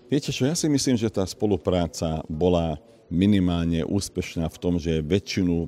[0.07, 2.79] Viete čo, ja si myslím, že tá spolupráca bola
[3.11, 5.66] minimálne úspešná v tom, že väčšinu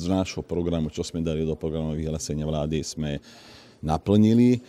[0.00, 3.20] z nášho programu, čo sme dali do programu vyhlásenia vlády, sme
[3.84, 4.64] naplnili.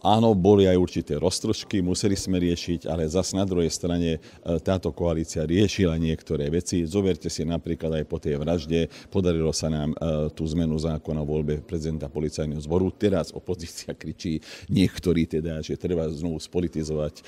[0.00, 4.18] Áno, boli aj určité roztržky, museli sme riešiť, ale zase na druhej strane e,
[4.64, 6.88] táto koalícia riešila niektoré veci.
[6.88, 9.96] Zoberte si napríklad aj po tej vražde, podarilo sa nám e,
[10.32, 12.88] tú zmenu zákona o voľbe prezidenta policajného zboru.
[12.88, 14.40] Teraz opozícia kričí
[14.72, 17.22] niektorí teda, že treba znovu spolitizovať e,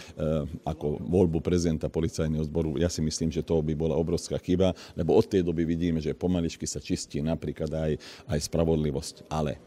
[0.64, 2.80] ako voľbu prezidenta policajného zboru.
[2.80, 6.16] Ja si myslím, že to by bola obrovská chyba, lebo od tej doby vidíme, že
[6.16, 7.92] pomaličky sa čistí napríklad aj,
[8.24, 9.28] aj spravodlivosť.
[9.28, 9.60] Ale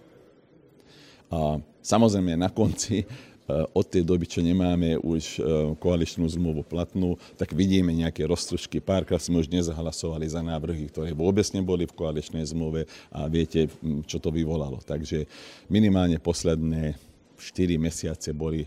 [1.29, 3.05] a samozrejme na konci e,
[3.69, 5.39] od tej doby, čo nemáme už e,
[5.77, 8.81] koaličnú zmluvu platnú, tak vidíme nejaké roztržky.
[8.81, 13.69] Párkrát sme už nezahlasovali za návrhy, ktoré vôbec neboli v koaličnej zmluve a viete,
[14.09, 14.81] čo to vyvolalo.
[14.81, 15.29] Takže
[15.69, 16.97] minimálne posledné
[17.37, 18.65] 4 mesiace boli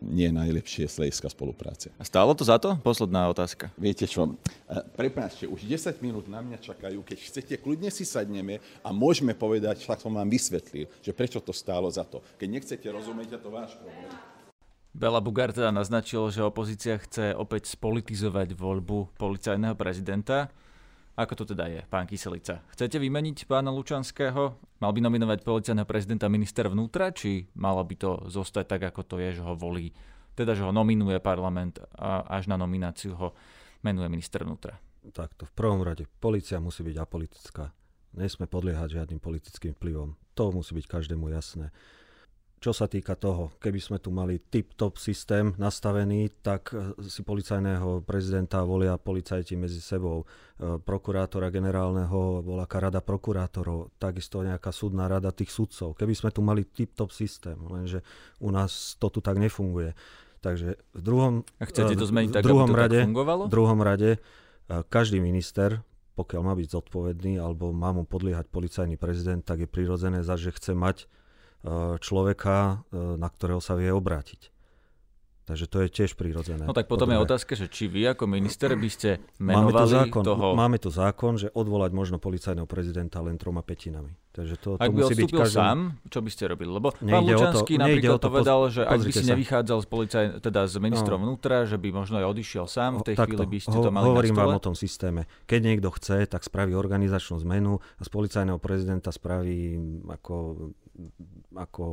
[0.00, 1.92] nie najlepšie z hľadiska spolupráce.
[2.00, 2.80] A stálo to za to?
[2.80, 3.68] Posledná otázka.
[3.76, 8.60] Viete čo, e, prepáčte, už 10 minút na mňa čakajú, keď chcete, kľudne si sadneme
[8.80, 12.24] a môžeme povedať, však som vám vysvetlil, že prečo to stálo za to.
[12.40, 14.12] Keď nechcete rozumieť, je to váš problém.
[14.94, 20.54] Bela Bugár teda naznačil, že opozícia chce opäť spolitizovať voľbu policajného prezidenta.
[21.14, 22.66] Ako to teda je, pán Kyselica?
[22.74, 24.58] Chcete vymeniť pána Lučanského?
[24.82, 29.16] Mal by nominovať policajného prezidenta minister vnútra, či malo by to zostať tak, ako to
[29.22, 29.94] je, že ho volí,
[30.34, 33.30] teda že ho nominuje parlament a až na nomináciu ho
[33.86, 34.74] menuje minister vnútra?
[35.14, 37.70] Takto, v prvom rade, policia musí byť apolitická.
[38.18, 40.18] Nesme podliehať žiadnym politickým vplyvom.
[40.34, 41.70] To musí byť každému jasné.
[42.64, 48.00] Čo sa týka toho, keby sme tu mali tip-top systém nastavený, tak eh, si policajného
[48.08, 50.24] prezidenta volia policajti medzi sebou.
[50.24, 55.92] Eh, prokurátora generálneho volá rada prokurátorov, takisto nejaká súdna rada tých sudcov.
[55.92, 58.00] Keby sme tu mali tip-top systém, lenže
[58.40, 59.92] u nás to tu tak nefunguje.
[60.40, 63.42] Takže v druhom, A chcete to zmeniť tak, druhom aby to rade, tak fungovalo?
[63.44, 64.10] V druhom rade
[64.88, 65.84] každý minister,
[66.16, 70.48] pokiaľ má byť zodpovedný alebo má mu podliehať policajný prezident, tak je prirodzené za, že
[70.48, 71.04] chce mať
[71.98, 74.52] človeka, na ktorého sa vie obrátiť.
[75.44, 76.64] Takže to je tiež prirodzené.
[76.64, 79.92] No tak potom je otázka, že či vy ako minister by ste menovali máme tu
[79.92, 80.46] zákon, toho...
[80.56, 84.16] Máme tu zákon, že odvolať možno policajného prezidenta len troma petinami.
[84.32, 85.60] Takže to, ak to by musí byť každý...
[85.60, 86.72] sám, čo by ste robili?
[86.72, 89.30] Lebo pán Lučanský napríklad to, povedal, že ak by si sa.
[89.36, 90.24] nevychádzal z, policaj...
[90.40, 91.24] teda z ministrom no.
[91.28, 94.04] vnútra, že by možno aj odišiel sám, v tej Takto, chvíli by ste to mali
[94.08, 95.28] Hovorím vám o tom systéme.
[95.44, 99.76] Keď niekto chce, tak spraví organizačnú zmenu a z policajného prezidenta spraví
[100.08, 100.34] ako
[101.54, 101.84] ako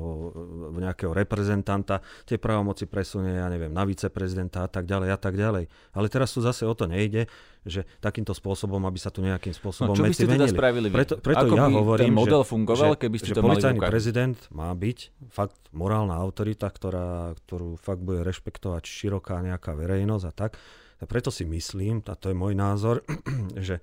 [0.78, 5.70] nejakého reprezentanta, tie právomoci presunie, ja neviem, na viceprezidenta a tak ďalej a tak ďalej.
[5.94, 7.30] Ale teraz tu zase o to nejde,
[7.62, 10.96] že takýmto spôsobom, aby sa tu nejakým spôsobom no, čo by ste teda spravili vy?
[10.98, 13.42] Preto, preto Ako ja by hovorím, ten model že, fungoval, že, keby ste že to
[13.46, 14.98] policajný mali prezident má byť
[15.30, 20.58] fakt morálna autorita, ktorá, ktorú fakt bude rešpektovať široká nejaká verejnosť a tak.
[21.02, 23.06] A preto si myslím, a to je môj názor,
[23.68, 23.82] že,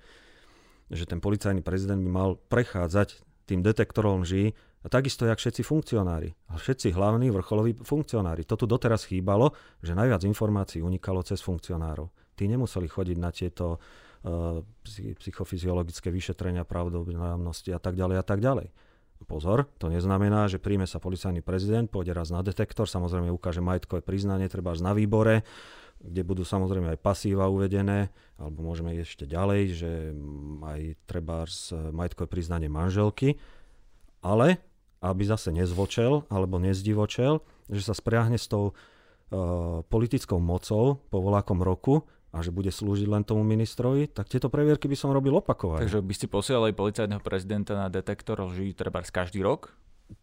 [0.91, 3.15] že ten policajný prezident by mal prechádzať
[3.47, 4.53] tým detektorom lží
[4.87, 6.31] takisto, jak všetci funkcionári.
[6.47, 8.47] A všetci hlavní vrcholoví funkcionári.
[8.47, 9.51] To tu doteraz chýbalo,
[9.83, 12.07] že najviac informácií unikalo cez funkcionárov.
[12.39, 14.63] Tí nemuseli chodiť na tieto uh,
[15.19, 18.71] psychofyziologické vyšetrenia pravdobnosti a tak ďalej a tak ďalej.
[19.27, 23.99] Pozor, to neznamená, že príjme sa policajný prezident, pôjde raz na detektor, samozrejme ukáže majetkové
[23.99, 25.43] priznanie, treba až na výbore,
[25.99, 29.91] kde budú samozrejme aj pasíva uvedené, alebo môžeme ešte ďalej, že
[30.63, 31.43] aj treba
[31.91, 33.35] majetkové priznanie manželky,
[34.23, 34.63] ale
[34.99, 37.39] aby zase nezvočel alebo nezdivočel,
[37.71, 43.09] že sa spriahne s tou uh, politickou mocou po volákom roku a že bude slúžiť
[43.09, 45.81] len tomu ministrovi, tak tieto previerky by som robil opakovať.
[45.87, 49.73] Takže by ste posielali policajného prezidenta na detektor lží treba každý rok?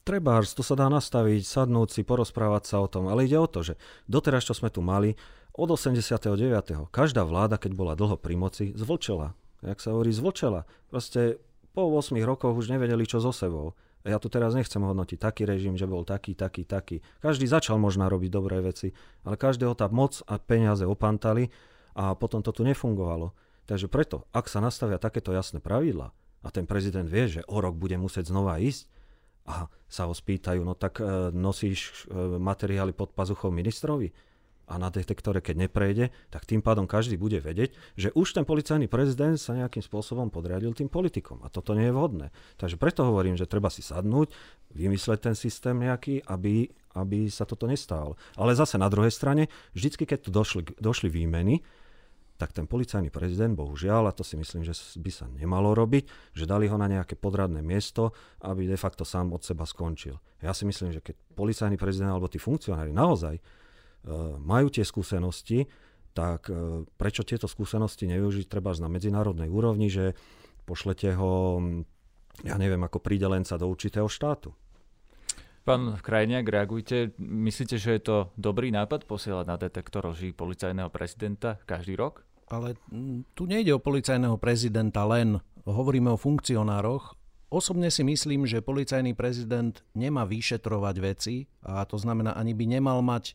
[0.02, 3.62] Trebárs, to sa dá nastaviť, sadnúť si, porozprávať sa o tom, ale ide o to,
[3.62, 3.78] že
[4.10, 5.14] doteraz, čo sme tu mali,
[5.56, 6.90] od 89.
[6.90, 9.32] každá vláda, keď bola dlho pri moci, zvlčela.
[9.64, 10.68] Jak sa hovorí, zvlčela.
[10.90, 11.40] Proste
[11.72, 13.78] po 8 rokoch už nevedeli, čo so sebou.
[14.06, 17.02] Ja tu teraz nechcem hodnotiť taký režim, že bol taký, taký, taký.
[17.18, 18.94] Každý začal možno robiť dobré veci,
[19.26, 21.50] ale každého tá moc a peniaze opantali
[21.98, 23.34] a potom to tu nefungovalo.
[23.66, 26.14] Takže preto, ak sa nastavia takéto jasné pravidla
[26.46, 28.86] a ten prezident vie, že o rok bude musieť znova ísť
[29.50, 34.14] a sa ho spýtajú, no tak e, nosíš e, materiály pod pazuchou ministrovi?
[34.66, 38.90] A na detektore, keď neprejde, tak tým pádom každý bude vedieť, že už ten policajný
[38.90, 41.38] prezident sa nejakým spôsobom podriadil tým politikom.
[41.46, 42.34] A toto nie je vhodné.
[42.58, 44.34] Takže preto hovorím, že treba si sadnúť,
[44.74, 46.66] vymysleť ten systém nejaký, aby,
[46.98, 48.18] aby sa toto nestalo.
[48.34, 51.62] Ale zase na druhej strane, vždycky, keď tu došli, došli výmeny,
[52.36, 56.44] tak ten policajný prezident, bohužiaľ, a to si myslím, že by sa nemalo robiť, že
[56.44, 58.12] dali ho na nejaké podradné miesto,
[58.44, 60.20] aby de facto sám od seba skončil.
[60.44, 63.40] Ja si myslím, že keď policajný prezident alebo tí funkcionári naozaj
[64.38, 65.66] majú tie skúsenosti,
[66.16, 70.16] tak eh, prečo tieto skúsenosti nevyužiť treba na medzinárodnej úrovni, že
[70.64, 71.60] pošlete ho,
[72.42, 74.56] ja neviem, ako prídelenca do určitého štátu.
[75.66, 77.10] Pán Krajniak, reagujte.
[77.18, 82.22] Myslíte, že je to dobrý nápad posielať na detektor lží policajného prezidenta každý rok?
[82.46, 82.78] Ale
[83.34, 85.42] tu nejde o policajného prezidenta len.
[85.66, 87.18] Hovoríme o funkcionároch.
[87.50, 93.02] Osobne si myslím, že policajný prezident nemá vyšetrovať veci a to znamená, ani by nemal
[93.02, 93.34] mať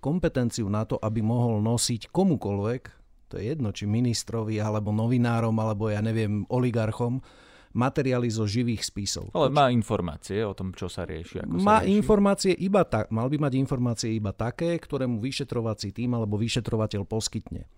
[0.00, 2.82] kompetenciu na to, aby mohol nosiť komukoľvek,
[3.30, 7.22] to je jedno, či ministrovi, alebo novinárom, alebo ja neviem, oligarchom,
[7.70, 9.30] materiály zo živých spisov.
[9.30, 11.46] Ale má informácie o tom, čo sa rieši.
[11.46, 11.94] Ako má sa rieši.
[11.94, 17.06] informácie iba tak, mal by mať informácie iba také, ktoré mu vyšetrovací tým alebo vyšetrovateľ
[17.06, 17.70] poskytne.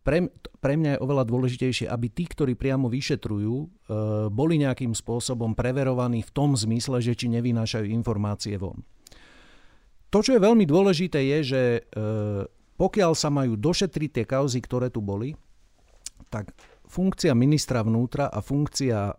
[0.00, 0.32] Pre,
[0.64, 3.66] pre mňa je oveľa dôležitejšie, aby tí, ktorí priamo vyšetrujú, e,
[4.32, 8.80] boli nejakým spôsobom preverovaní v tom zmysle, že či nevynášajú informácie von.
[10.10, 11.80] To, čo je veľmi dôležité, je, že e,
[12.74, 15.38] pokiaľ sa majú došetriť tie kauzy, ktoré tu boli,
[16.30, 16.50] tak
[16.90, 19.14] funkcia ministra vnútra a funkcia e,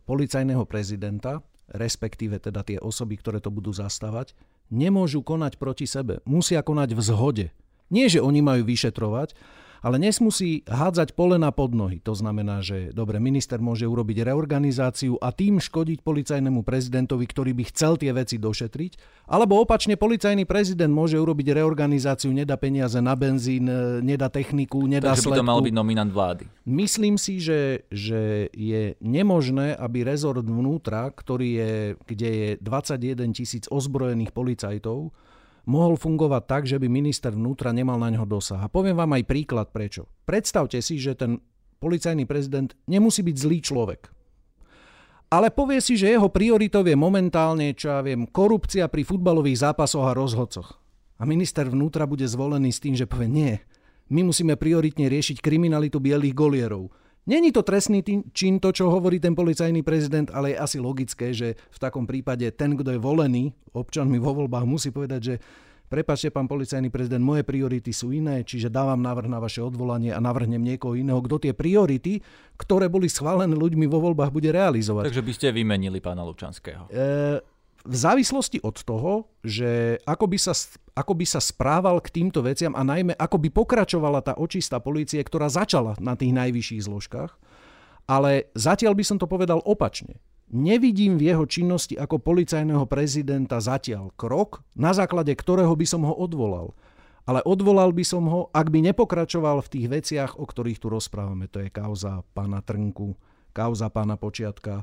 [0.00, 4.32] policajného prezidenta, respektíve teda tie osoby, ktoré to budú zastávať,
[4.72, 6.24] nemôžu konať proti sebe.
[6.24, 7.46] Musia konať v zhode.
[7.92, 9.36] Nie, že oni majú vyšetrovať,
[9.80, 12.00] ale nesmusí hádzať polena pod nohy.
[12.04, 17.64] To znamená, že dobre, minister môže urobiť reorganizáciu a tým škodiť policajnému prezidentovi, ktorý by
[17.72, 19.24] chcel tie veci došetriť.
[19.32, 25.16] Alebo opačne, policajný prezident môže urobiť reorganizáciu, nedá peniaze na benzín, e, nedá techniku, nedá
[25.16, 26.44] Takže by to mal byť nominant vlády.
[26.68, 31.72] Myslím si, že, že je nemožné, aby rezort vnútra, ktorý je,
[32.04, 35.14] kde je 21 tisíc ozbrojených policajtov,
[35.70, 38.66] mohol fungovať tak, že by minister vnútra nemal na ňo dosah.
[38.66, 40.10] A poviem vám aj príklad prečo.
[40.26, 41.38] Predstavte si, že ten
[41.78, 44.10] policajný prezident nemusí byť zlý človek.
[45.30, 50.02] Ale povie si, že jeho prioritou je momentálne, čo ja viem, korupcia pri futbalových zápasoch
[50.02, 50.74] a rozhodcoch.
[51.20, 53.54] A minister vnútra bude zvolený s tým, že povie nie.
[54.10, 56.90] My musíme prioritne riešiť kriminalitu bielých golierov.
[57.28, 58.00] Není to trestný
[58.32, 62.48] čin, to, čo hovorí ten policajný prezident, ale je asi logické, že v takom prípade
[62.56, 65.34] ten, kto je volený občanmi vo voľbách, musí povedať, že
[65.90, 70.22] prepačte, pán policajný prezident, moje priority sú iné, čiže dávam návrh na vaše odvolanie a
[70.22, 72.22] navrhnem niekoho iného, kto tie priority,
[72.56, 75.10] ktoré boli schválené ľuďmi vo voľbách, bude realizovať.
[75.10, 76.88] Takže by ste vymenili pána Lučanského.
[76.88, 77.42] E,
[77.80, 80.52] v závislosti od toho, že ako by, sa,
[80.92, 85.20] ako by sa správal k týmto veciam a najmä ako by pokračovala tá očistá polície,
[85.20, 87.32] ktorá začala na tých najvyšších zložkách,
[88.04, 90.20] ale zatiaľ by som to povedal opačne.
[90.50, 96.14] Nevidím v jeho činnosti ako policajného prezidenta zatiaľ krok, na základe ktorého by som ho
[96.18, 96.74] odvolal.
[97.22, 101.46] Ale odvolal by som ho, ak by nepokračoval v tých veciach, o ktorých tu rozprávame.
[101.54, 103.14] To je kauza pána Trnku,
[103.54, 104.82] kauza pána Počiatka,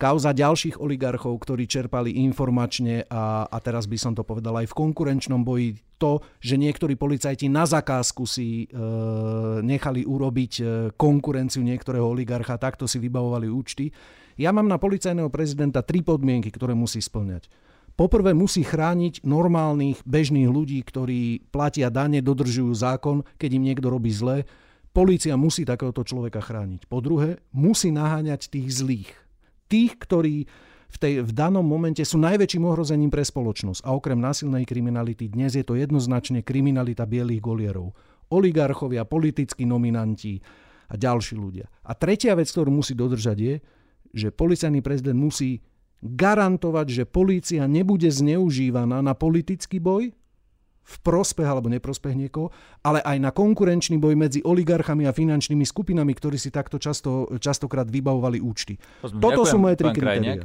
[0.00, 4.78] kauza ďalších oligarchov, ktorí čerpali informačne a, a teraz by som to povedal aj v
[4.80, 8.66] konkurenčnom boji to, že niektorí policajti na zakázku si e,
[9.60, 10.62] nechali urobiť e,
[10.96, 13.92] konkurenciu niektorého oligarcha, takto si vybavovali účty.
[14.40, 17.52] Ja mám na policajného prezidenta tri podmienky, ktoré musí splňať.
[17.92, 24.08] Poprvé musí chrániť normálnych, bežných ľudí, ktorí platia dane, dodržujú zákon, keď im niekto robí
[24.08, 24.48] zle.
[24.96, 26.88] Polícia musí takéhoto človeka chrániť.
[26.88, 29.12] Po druhé, musí naháňať tých zlých
[29.70, 30.36] tých, ktorí
[30.90, 33.86] v, tej, v danom momente sú najväčším ohrozením pre spoločnosť.
[33.86, 37.94] A okrem násilnej kriminality dnes je to jednoznačne kriminalita bielých golierov.
[38.34, 40.42] Oligarchovia, politickí nominanti
[40.90, 41.70] a ďalší ľudia.
[41.86, 43.54] A tretia vec, ktorú musí dodržať je,
[44.10, 45.62] že policajný prezident musí
[46.02, 50.10] garantovať, že polícia nebude zneužívaná na politický boj,
[50.90, 52.50] v prospech alebo neprospech niekoho,
[52.82, 57.86] ale aj na konkurenčný boj medzi oligarchami a finančnými skupinami, ktorí si takto často, častokrát
[57.86, 58.74] vybavovali účty.
[58.98, 60.42] Pozme, Toto ďakujem, sú moje tri kritéria.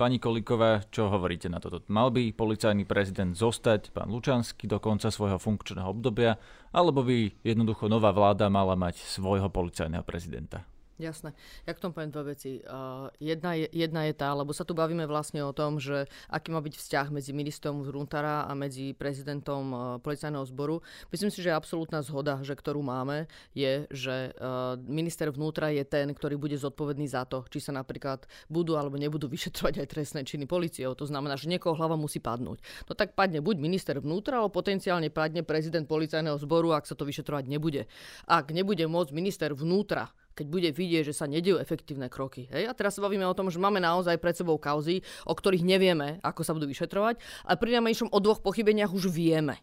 [0.00, 1.84] Pani Kolíková, čo hovoríte na toto?
[1.92, 6.40] Mal by policajný prezident zostať, pán Lučanský, do konca svojho funkčného obdobia,
[6.72, 10.64] alebo by jednoducho nová vláda mala mať svojho policajného prezidenta?
[11.00, 11.32] Jasné.
[11.64, 12.60] Ja k tomu poviem dve veci.
[12.60, 16.52] Uh, jedna, je, jedna je tá, lebo sa tu bavíme vlastne o tom, že aký
[16.52, 20.84] má byť vzťah medzi ministrom vnútra a medzi prezidentom uh, policajného zboru.
[21.08, 26.12] Myslím si, že absolútna zhoda, že ktorú máme, je, že uh, minister vnútra je ten,
[26.12, 30.44] ktorý bude zodpovedný za to, či sa napríklad budú alebo nebudú vyšetrovať aj trestné činy
[30.44, 30.92] policiou.
[30.92, 32.60] To znamená, že niekoho hlava musí padnúť.
[32.84, 37.08] No tak padne buď minister vnútra, alebo potenciálne padne prezident policajného zboru, ak sa to
[37.08, 37.88] vyšetrovať nebude.
[38.28, 42.48] Ak nebude môcť minister vnútra keď bude vidieť, že sa nedejú efektívne kroky.
[42.50, 42.70] Hej?
[42.70, 46.18] A teraz sa bavíme o tom, že máme naozaj pred sebou kauzy, o ktorých nevieme,
[46.22, 49.60] ako sa budú vyšetrovať, ale pri najmenšom o dvoch pochybeniach už vieme.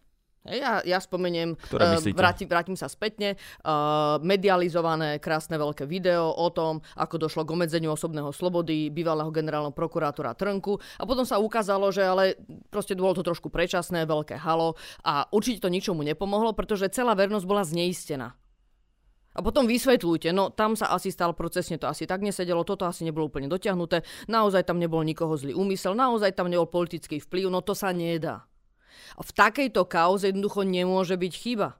[0.48, 6.48] Hej, ja, ja spomeniem, uh, vrátim, vrátim sa spätne, uh, medializované krásne veľké video o
[6.48, 11.92] tom, ako došlo k obmedzeniu osobného slobody bývalého generálneho prokurátora Trnku a potom sa ukázalo,
[11.92, 12.38] že ale
[12.72, 17.44] proste bolo to trošku predčasné, veľké halo a určite to ničomu nepomohlo, pretože celá vernosť
[17.44, 18.32] bola zneistená.
[19.38, 23.06] A potom vysvetľujte, no tam sa asi stal procesne, to asi tak nesedelo, toto asi
[23.06, 27.62] nebolo úplne dotiahnuté, naozaj tam nebol nikoho zlý úmysel, naozaj tam nebol politický vplyv, no
[27.62, 28.50] to sa nedá.
[29.14, 31.78] A v takejto kauze jednoducho nemôže byť chyba.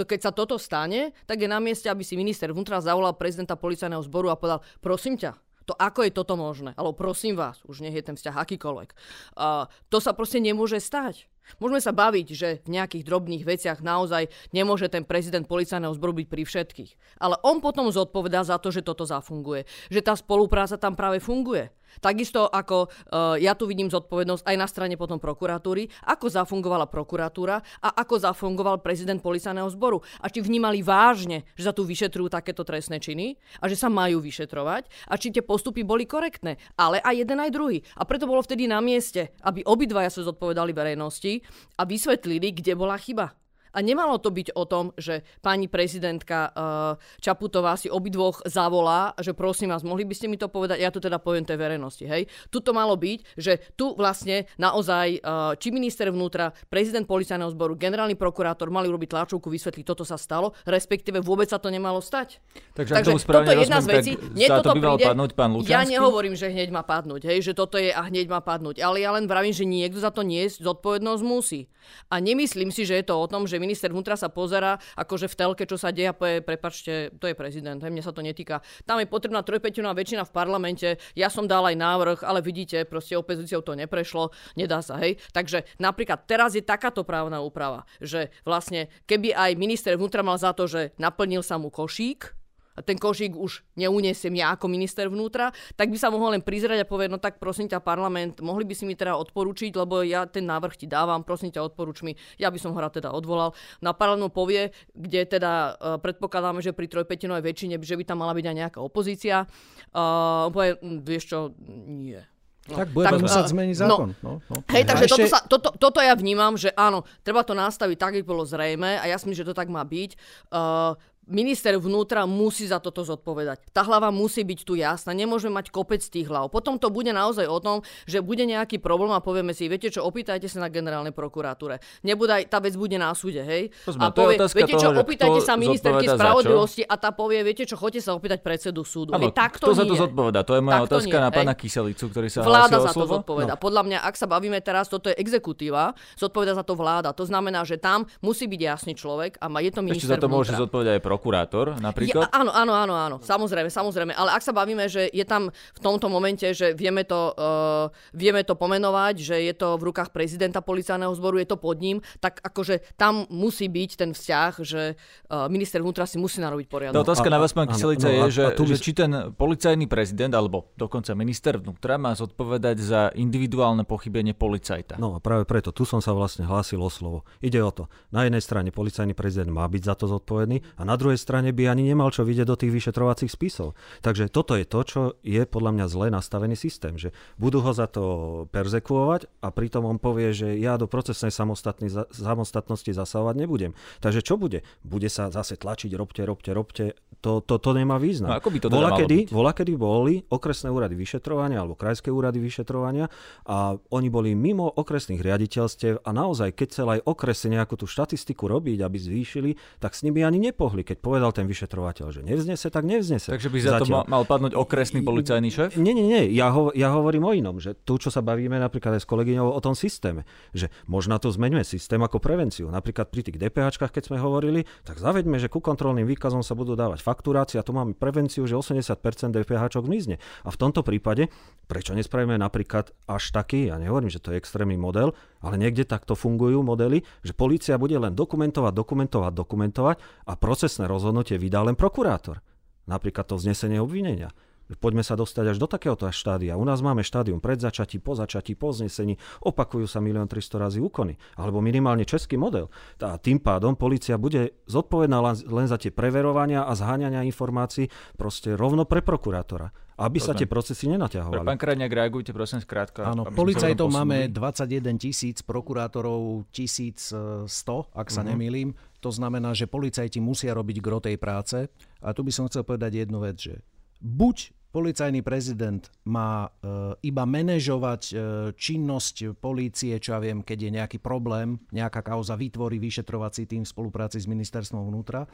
[0.00, 3.60] To keď sa toto stane, tak je na mieste, aby si minister vnútra zavolal prezidenta
[3.60, 5.36] policajného zboru a povedal, prosím ťa,
[5.68, 6.74] to ako je toto možné?
[6.74, 8.90] Alebo prosím vás, už nech je ten vzťah akýkoľvek.
[9.36, 11.30] Uh, to sa proste nemôže stať.
[11.58, 16.26] Môžeme sa baviť, že v nejakých drobných veciach naozaj nemôže ten prezident policajného zboru byť
[16.30, 16.90] pri všetkých.
[17.18, 19.66] Ale on potom zodpovedá za to, že toto zafunguje.
[19.90, 21.72] Že tá spolupráca tam práve funguje.
[21.98, 27.58] Takisto ako uh, ja tu vidím zodpovednosť aj na strane potom prokuratúry, ako zafungovala prokuratúra
[27.82, 29.98] a ako zafungoval prezident policajného zboru.
[30.22, 34.22] A či vnímali vážne, že sa tu vyšetrujú takéto trestné činy a že sa majú
[34.22, 36.62] vyšetrovať a či tie postupy boli korektné.
[36.78, 37.82] Ale aj jeden aj druhý.
[37.98, 41.39] A preto bolo vtedy na mieste, aby obidvaja sa zodpovedali verejnosti
[41.78, 43.32] a vysvetlili, kde bola chyba.
[43.70, 49.30] A nemalo to byť o tom, že pani prezidentka uh, Čaputová si obidvoch zavolá, že
[49.30, 52.26] prosím vás, mohli by ste mi to povedať, ja to teda poviem tej verejnosti, hej.
[52.50, 57.78] Tu to malo byť, že tu vlastne naozaj uh, či minister vnútra, prezident policajného zboru,
[57.78, 62.42] generálny prokurátor mali urobiť tlačovku, vysvetliť, toto sa stalo, respektíve vôbec sa to nemalo stať.
[62.74, 64.12] Takže, Takže toto je jedna z vecí.
[64.34, 65.74] Nie toto mal príde, padnúť pán Lučanský?
[65.74, 69.04] Ja nehovorím, že hneď má padnúť, hej, že toto je a hneď má padnúť, ale
[69.04, 71.70] ja len vravím, že niekto za to nie zodpovednosť musí.
[72.10, 75.34] A nemyslím si, že je to o tom, že minister vnútra sa pozera akože v
[75.36, 78.64] telke, čo sa deje a prepačte, to je prezident, hej, mne sa to netýka.
[78.88, 83.20] Tam je potrebná trojpeťová väčšina v parlamente, ja som dal aj návrh, ale vidíte, proste
[83.20, 85.20] opozíciou to neprešlo, nedá sa, hej.
[85.36, 90.56] Takže napríklad teraz je takáto právna úprava, že vlastne keby aj minister vnútra mal za
[90.56, 92.39] to, že naplnil sa mu košík,
[92.84, 96.88] ten košík už neunesiem ja ako minister vnútra, tak by sa mohol len prizrieť a
[96.88, 100.44] povedať, no tak prosím ťa parlament, mohli by si mi teda odporučiť, lebo ja ten
[100.44, 103.52] návrh ti dávam, prosím ťa odporuč mi, ja by som ho rád teda odvolal.
[103.84, 108.36] Na parlament povie, kde teda uh, predpokladáme, že pri trojpetinovej väčšine, že by tam mala
[108.36, 109.44] byť aj nejaká opozícia.
[109.90, 111.38] Uh, povie, hm, vieš čo,
[111.86, 112.20] nie.
[112.68, 114.08] No, tak budeme tak, musieť zmeniť no, zákon.
[114.20, 114.56] No, no, no.
[114.70, 115.16] Hej, takže ešte...
[115.16, 119.00] toto, sa, toto, toto ja vnímam, že áno, treba to nastaviť tak, aby bolo zrejme
[119.00, 120.10] a ja si myslím, že to tak má byť.
[120.52, 120.94] Uh,
[121.28, 123.70] minister vnútra musí za toto zodpovedať.
[123.70, 126.48] Tá hlava musí byť tu jasná, nemôžeme mať kopec tých hlav.
[126.48, 130.02] Potom to bude naozaj o tom, že bude nejaký problém a povieme si, viete čo,
[130.02, 131.78] opýtajte sa na generálnej prokuratúre.
[132.02, 133.70] Nebude tá vec bude na súde, hej?
[133.86, 137.78] Pozme, a povie, viete čo, toho, opýtajte sa ministerky spravodlivosti a tá povie, viete čo,
[137.78, 139.14] chodte sa opýtať predsedu súdu.
[139.14, 139.78] Ano, hej, tak to kto nie.
[139.78, 140.40] za to zodpoveda?
[140.42, 143.54] To je moja tak otázka nie, na pána Kyselicu, ktorý sa Vláda za to zodpoveda.
[143.54, 143.60] No.
[143.60, 147.14] Podľa mňa, ak sa bavíme teraz, toto je exekutíva, zodpoveda za to vláda.
[147.14, 150.28] To znamená, že tam musí byť jasný človek a je to minister Ešte za to
[150.30, 152.30] môže zodpovedať aj prokurátor, napríklad?
[152.30, 154.14] Ja, áno, áno, áno, áno, samozrejme, samozrejme.
[154.14, 158.46] Ale ak sa bavíme, že je tam v tomto momente, že vieme to, uh, vieme
[158.46, 162.38] to pomenovať, že je to v rukách prezidenta policajného zboru, je to pod ním, tak
[162.38, 166.94] akože tam musí byť ten vzťah, že uh, minister vnútra si musí narobiť poriadok.
[166.94, 170.30] Tá otázka a, na vás, pán Kyselica, no, je, že, že či ten policajný prezident,
[170.30, 175.00] alebo dokonca minister vnútra má zodpovedať za individuálne pochybenie policajta.
[175.02, 177.26] No a práve preto, tu som sa vlastne hlásil o slovo.
[177.40, 180.99] Ide o to, na jednej strane policajný prezident má byť za to zodpovedný a na
[181.00, 183.72] druhej strane by ani nemal čo vidieť do tých vyšetrovacích spisov.
[184.04, 187.88] Takže toto je to, čo je podľa mňa zle nastavený systém, že budú ho za
[187.88, 188.04] to
[188.52, 193.72] perzekuovať a pritom on povie, že ja do procesnej samostatnosti zasahovať nebudem.
[194.04, 194.60] Takže čo bude?
[194.84, 196.84] Bude sa zase tlačiť, robte, robte, robte.
[197.20, 198.32] To, to, to nemá význam.
[198.32, 202.08] No, ako by to teda bola, kedy, bola, kedy boli okresné úrady vyšetrovania alebo krajské
[202.08, 203.12] úrady vyšetrovania
[203.44, 208.48] a oni boli mimo okresných riaditeľstiev a naozaj, keď chcel aj okresy nejakú tú štatistiku
[208.48, 210.80] robiť, aby zvýšili, tak s nimi ani nepohli.
[210.80, 213.28] Keď povedal ten vyšetrovateľ, vyšetrovateľ, že nevznese, tak nevznese.
[213.28, 214.04] Takže by za Zatiaľ.
[214.04, 215.70] to mal, padnúť okresný policajný šéf?
[215.76, 216.32] Nie, nie, nie.
[216.32, 219.52] Ja, ho, ja hovorím o inom, že tu, čo sa bavíme napríklad aj s kolegyňou
[219.52, 220.24] o tom systéme,
[220.56, 222.72] že možno to zmeňme systém ako prevenciu.
[222.72, 226.74] Napríklad pri tých DPH, keď sme hovorili, tak zaveďme, že ku kontrolným výkazom sa budú
[226.74, 230.22] dávať fakturácie a tu máme prevenciu, že 80% DPH zmizne.
[230.46, 231.26] A v tomto prípade,
[231.66, 236.14] prečo nespravíme napríklad až taký, ja nehovorím, že to je extrémny model, ale niekde takto
[236.14, 239.96] fungujú modely, že policia bude len dokumentovať, dokumentovať, dokumentovať
[240.30, 242.38] a procesné rozhodnutie vydá len prokurátor.
[242.86, 244.30] Napríklad to vznesenie obvinenia.
[244.78, 246.54] Poďme sa dostať až do takéhoto štádia.
[246.54, 249.18] U nás máme štádium pred začatí, po začatí, po znesení.
[249.42, 251.18] Opakujú sa milión 300 razy úkony.
[251.34, 252.70] Alebo minimálne český model.
[253.02, 255.18] A tým pádom policia bude zodpovedná
[255.50, 260.88] len za tie preverovania a zháňania informácií proste rovno pre prokurátora aby sa tie procesy
[260.88, 261.44] nenaťahovali.
[261.44, 263.04] Pán Krajňák, reagujte prosím skrátka.
[263.04, 267.44] Áno, policajtov máme 21 tisíc, prokurátorov 1100,
[267.92, 268.32] ak sa uh-huh.
[268.32, 268.72] nemýlim.
[269.04, 271.68] To znamená, že policajti musia robiť gro tej práce.
[272.00, 273.60] A tu by som chcel povedať jednu vec, že
[274.00, 278.14] buď policajný prezident má e, iba manažovať e,
[278.54, 283.70] činnosť polície, čo ja viem, keď je nejaký problém, nejaká kauza vytvorí vyšetrovací tým v
[283.70, 285.26] spolupráci s ministerstvom vnútra,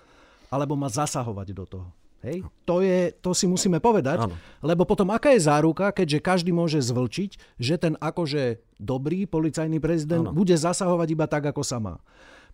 [0.49, 1.89] alebo má zasahovať do toho.
[2.24, 2.43] Hej?
[2.64, 4.34] To, je, to si musíme povedať, ano.
[4.64, 10.26] lebo potom aká je záruka, keďže každý môže zvlčiť, že ten akože dobrý policajný prezident
[10.26, 10.34] ano.
[10.34, 12.01] bude zasahovať iba tak, ako sa má.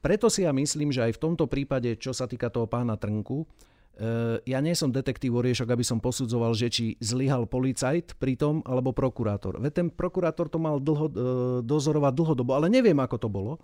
[0.03, 3.47] Preto si ja myslím, že aj v tomto prípade, čo sa týka toho pána Trnku,
[4.49, 8.97] ja nie som detektív oriešok, aby som posudzoval, že či zlyhal policajt pri tom, alebo
[8.97, 9.61] prokurátor.
[9.61, 11.15] Veď ten prokurátor to mal dlho, eh,
[11.61, 13.61] dozorovať dlhodobo, ale neviem, ako to bolo.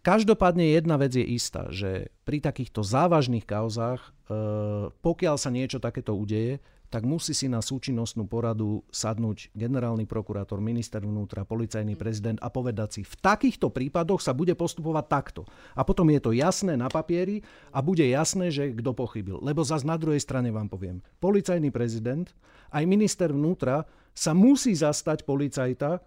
[0.00, 6.16] Každopádne jedna vec je istá, že pri takýchto závažných kauzách, eh, pokiaľ sa niečo takéto
[6.16, 6.58] udeje,
[6.88, 12.88] tak musí si na súčinnostnú poradu sadnúť generálny prokurátor, minister vnútra, policajný prezident a povedať
[12.98, 15.42] si, v takýchto prípadoch sa bude postupovať takto.
[15.74, 17.42] A potom je to jasné na papieri
[17.74, 19.42] a bude jasné, že kto pochybil.
[19.42, 22.30] Lebo zase na druhej strane vám poviem, policajný prezident,
[22.70, 26.00] aj minister vnútra sa musí zastať policajta,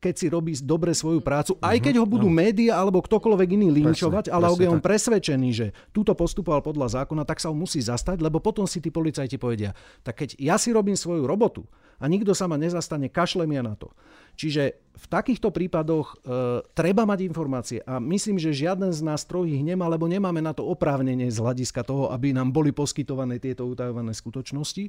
[0.00, 2.42] keď si robí dobre svoju prácu, aj keď ho budú uh-huh.
[2.48, 7.04] média alebo ktokoľvek iný linčovať, presne, ale ak je on presvedčený, že túto postupoval podľa
[7.04, 10.56] zákona, tak sa ho musí zastať, lebo potom si tí policajti povedia, tak keď ja
[10.56, 11.68] si robím svoju robotu
[12.00, 13.92] a nikto sa ma nezastane, kašlem ja na to.
[14.40, 19.62] Čiže v takýchto prípadoch e, treba mať informácie a myslím, že žiaden z nás ich
[19.64, 24.16] nemá, lebo nemáme na to oprávnenie z hľadiska toho, aby nám boli poskytované tieto utajované
[24.16, 24.88] skutočnosti.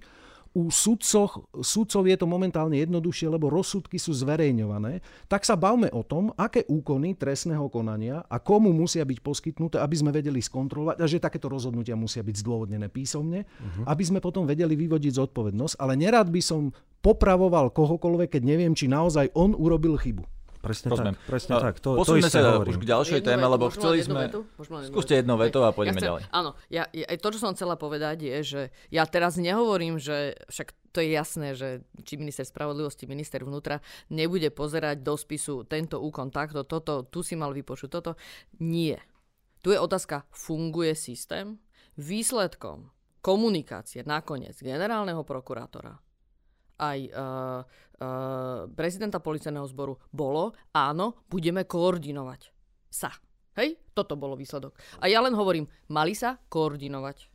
[0.52, 5.00] U sudcoch, sudcov je to momentálne jednoduchšie, lebo rozsudky sú zverejňované.
[5.32, 9.96] Tak sa bavme o tom, aké úkony trestného konania a komu musia byť poskytnuté, aby
[9.96, 13.88] sme vedeli skontrolovať a že takéto rozhodnutia musia byť zdôvodnené písomne, uh-huh.
[13.88, 15.80] aby sme potom vedeli vyvodiť zodpovednosť.
[15.80, 20.28] Ale nerad by som popravoval kohokoľvek, keď neviem, či naozaj on urobil chybu.
[20.62, 21.18] Presne Rozumiem.
[21.18, 21.26] tak.
[21.26, 21.76] Presne tak.
[21.82, 22.78] To, to isté sa hovorím.
[22.78, 24.30] už k ďalšej téme, lebo chceli sme...
[24.94, 26.22] Skúste jednu vetu a pôjdeme ja ďalej.
[26.30, 28.62] Áno, ja, ja, to, čo som chcela povedať, je, že
[28.94, 33.82] ja teraz nehovorím, že však to je jasné, že či minister spravodlivosti, minister vnútra
[34.14, 38.14] nebude pozerať do spisu tento úkon takto, toto, tu si mal vypočuť toto.
[38.62, 39.02] Nie.
[39.66, 41.58] Tu je otázka, funguje systém?
[41.98, 42.94] Výsledkom
[43.26, 45.98] komunikácie nakoniec generálneho prokurátora
[46.82, 47.62] aj uh,
[48.02, 52.50] uh, prezidenta policajného zboru bolo, áno, budeme koordinovať
[52.90, 53.14] sa.
[53.56, 53.78] Hej?
[53.94, 54.74] Toto bolo výsledok.
[55.04, 57.30] A ja len hovorím, mali sa koordinovať.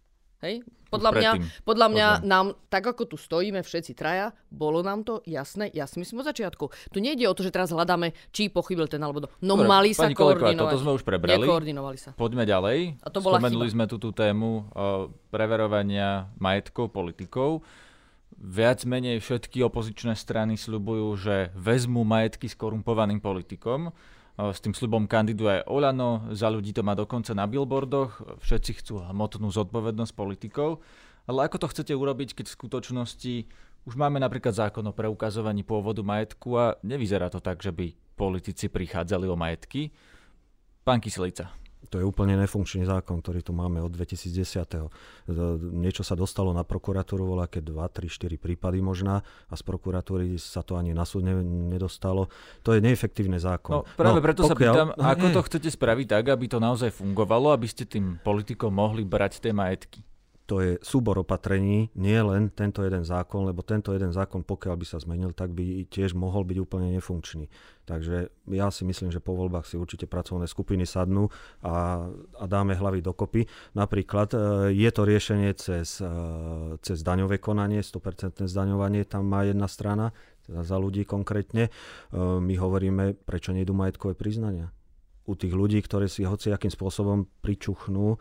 [0.45, 0.67] Hej?
[0.87, 1.31] Podľa mňa,
[1.67, 5.99] podľa mňa nám, tak ako tu stojíme všetci traja, bolo nám to jasné, ja si
[5.99, 6.71] myslím od začiatku.
[6.95, 9.29] Tu nejde o to, že teraz hľadáme, či pochybil ten alebo to.
[9.43, 10.63] No Dobre, mali sa koordinovať.
[10.63, 11.43] toto sme už prebrali.
[11.43, 12.15] Nekoordinovali sa.
[12.15, 13.03] Poďme ďalej.
[13.03, 13.75] A to bola Spomenuli chyba.
[13.75, 17.67] sme tu tú tému uh, preverovania majetkov politikov.
[18.37, 23.97] Viac menej všetky opozičné strany sľubujú, že vezmú majetky skorumpovaným politikom
[24.37, 29.49] s tým slubom kandiduje Olano, za ľudí to má dokonca na billboardoch, všetci chcú hmotnú
[29.49, 30.85] zodpovednosť politikov,
[31.25, 33.35] ale ako to chcete urobiť, keď v skutočnosti
[33.89, 38.69] už máme napríklad zákon o preukazovaní pôvodu majetku a nevyzerá to tak, že by politici
[38.69, 39.89] prichádzali o majetky?
[40.85, 41.66] Pán Kyselica.
[41.91, 44.91] To je úplne nefunkčný zákon, ktorý tu máme od 2010.
[45.73, 50.39] Niečo sa dostalo na prokuratúru, volá keď 2, 3, 4 prípady možná a z prokuratúry
[50.39, 51.27] sa to ani na súd
[51.71, 52.27] nedostalo.
[52.67, 53.81] To je neefektívny zákon.
[53.81, 54.53] No, práve no, preto pokiaľ...
[54.53, 58.19] sa pýtam, no, ako to chcete spraviť tak, aby to naozaj fungovalo, aby ste tým
[58.23, 60.03] politikom mohli brať tie majetky?
[60.47, 64.87] To je súbor opatrení, nie len tento jeden zákon, lebo tento jeden zákon, pokiaľ by
[64.87, 67.51] sa zmenil, tak by tiež mohol byť úplne nefunkčný.
[67.83, 71.31] Takže ja si myslím, že po voľbách si určite pracovné skupiny sadnú
[71.67, 72.07] a,
[72.39, 73.51] a dáme hlavy dokopy.
[73.75, 74.39] Napríklad e,
[74.75, 76.11] je to riešenie cez, e,
[76.79, 80.15] cez daňové konanie, 100% zdaňovanie, tam má jedna strana,
[80.47, 81.67] teda za ľudí konkrétne.
[81.67, 81.71] E,
[82.39, 84.71] my hovoríme, prečo nejdu majetkové priznania.
[85.27, 88.15] U tých ľudí, ktorí si hociakým spôsobom pričuchnú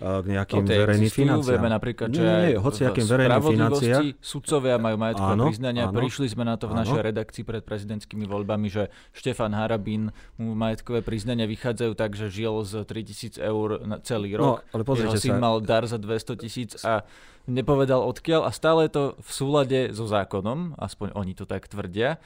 [0.00, 1.52] k nejakým no, verejným financiám.
[1.58, 4.02] Vieme napríklad, že nie, nie, hoci akým verejným financiám.
[4.18, 5.84] Sudcovia majú majetkové áno, priznania.
[5.88, 6.80] Áno, Prišli sme na to v áno.
[6.82, 12.64] našej redakcii pred prezidentskými voľbami, že Štefan Harabín mu majetkové priznania vychádzajú tak, že žil
[12.66, 14.56] z 3000 eur na celý no, rok.
[14.74, 15.42] No, ale Jeho syn sa...
[15.42, 17.06] mal dar za 200 tisíc a
[17.46, 22.22] nepovedal odkiaľ a stále je to v súlade so zákonom, aspoň oni to tak tvrdia.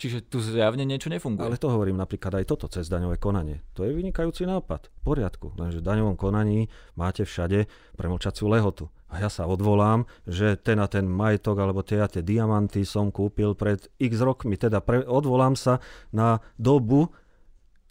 [0.00, 1.44] Čiže tu zjavne niečo nefunguje.
[1.44, 3.60] Ale to hovorím napríklad aj toto cez daňové konanie.
[3.76, 4.88] To je vynikajúci nápad.
[4.88, 5.52] V poriadku.
[5.60, 7.68] Lenže v daňovom konaní máte všade
[8.00, 8.88] premlčaciu lehotu.
[9.12, 13.12] A ja sa odvolám, že ten a ten majetok alebo tie a tie diamanty som
[13.12, 14.56] kúpil pred x rokmi.
[14.56, 15.84] Teda pre, odvolám sa
[16.16, 17.12] na dobu,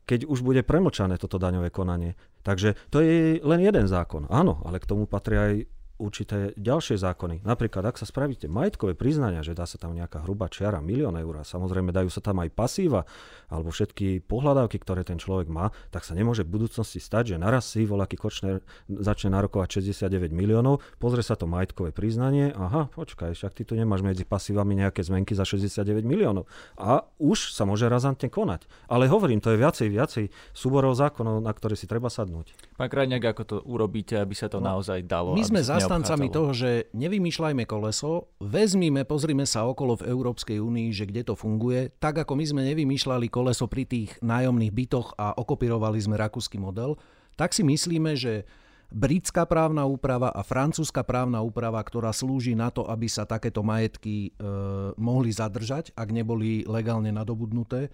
[0.10, 2.18] keď už bude premlčané toto daňové konanie.
[2.42, 4.26] Takže to je len jeden zákon.
[4.34, 5.70] Áno, ale k tomu patria aj
[6.00, 7.44] určité ďalšie zákony.
[7.44, 11.36] Napríklad, ak sa spravíte majetkové priznania, že dá sa tam nejaká hrubá čiara, milión eur,
[11.38, 13.04] a samozrejme dajú sa tam aj pasíva,
[13.52, 17.68] alebo všetky pohľadávky, ktoré ten človek má, tak sa nemôže v budúcnosti stať, že naraz
[17.68, 23.52] si voľaký Kočner začne narokovať 69 miliónov, pozrie sa to majetkové priznanie, aha, počkaj, však
[23.60, 26.48] ty tu nemáš medzi pasívami nejaké zmenky za 69 miliónov.
[26.80, 28.64] A už sa môže razantne konať.
[28.88, 30.26] Ale hovorím, to je viacej, viacej
[30.56, 32.56] súborov zákonov, na ktoré si treba sadnúť.
[32.80, 35.36] Pán Krajňák, ako to urobíte, aby sa to no, naozaj dalo?
[35.36, 35.60] My sme
[35.90, 41.34] zastancami toho, že nevymýšľajme koleso, vezmime, pozrime sa okolo v Európskej únii, že kde to
[41.34, 46.62] funguje, tak ako my sme nevymýšľali koleso pri tých nájomných bytoch a okopírovali sme rakúsky
[46.62, 47.02] model,
[47.34, 48.46] tak si myslíme, že
[48.94, 54.30] britská právna úprava a francúzska právna úprava, ktorá slúži na to, aby sa takéto majetky
[54.30, 54.46] e,
[54.94, 57.90] mohli zadržať, ak neboli legálne nadobudnuté,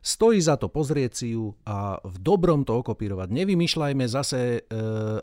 [0.00, 3.36] Stojí za to pozrieť si ju a v dobrom to okopírovať.
[3.36, 4.60] Nevymýšľajme zase e,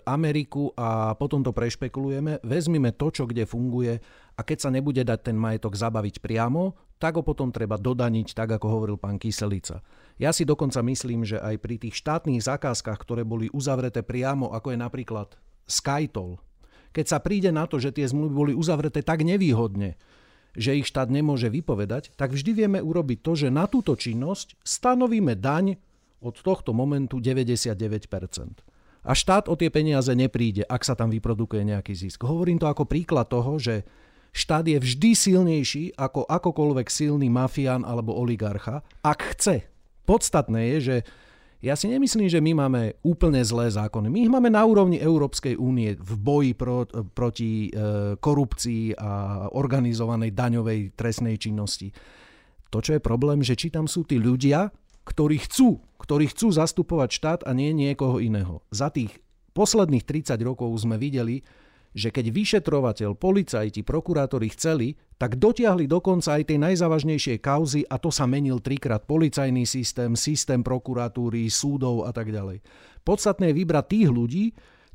[0.05, 2.45] Ameriku a potom to prešpekulujeme.
[2.45, 3.97] Vezmime to, čo kde funguje
[4.37, 8.53] a keď sa nebude dať ten majetok zabaviť priamo, tak ho potom treba dodaniť, tak
[8.53, 9.81] ako hovoril pán Kyselica.
[10.21, 14.73] Ja si dokonca myslím, že aj pri tých štátnych zákazkách, ktoré boli uzavreté priamo, ako
[14.73, 15.27] je napríklad
[15.65, 16.37] Skytol,
[16.97, 19.99] keď sa príde na to, že tie zmluvy boli uzavreté tak nevýhodne,
[20.57, 25.37] že ich štát nemôže vypovedať, tak vždy vieme urobiť to, že na túto činnosť stanovíme
[25.37, 25.77] daň
[26.17, 27.77] od tohto momentu 99%.
[29.07, 32.27] A štát o tie peniaze nepríde, ak sa tam vyprodukuje nejaký zisk.
[32.27, 33.87] Hovorím to ako príklad toho, že
[34.35, 39.63] štát je vždy silnejší ako akokoľvek silný mafián alebo oligarcha, ak chce.
[40.03, 40.97] Podstatné je, že
[41.67, 44.07] ja si nemyslím, že my máme úplne zlé zákony.
[44.07, 49.11] My ich máme na úrovni Európskej únie v boji pro, proti e, korupcii a
[49.51, 51.91] organizovanej daňovej trestnej činnosti.
[52.71, 54.71] To, čo je problém, že či tam sú tí ľudia,
[55.03, 58.63] ktorí chcú, ktorí chcú zastupovať štát a nie niekoho iného.
[58.71, 59.19] Za tých
[59.51, 61.43] posledných 30 rokov sme videli,
[61.95, 68.13] že keď vyšetrovateľ, policajti, prokurátori chceli, tak dotiahli dokonca aj tej najzávažnejšie kauzy a to
[68.13, 72.61] sa menil trikrát policajný systém, systém prokuratúry, súdov a tak ďalej.
[73.01, 74.45] Podstatné je vybrať tých ľudí,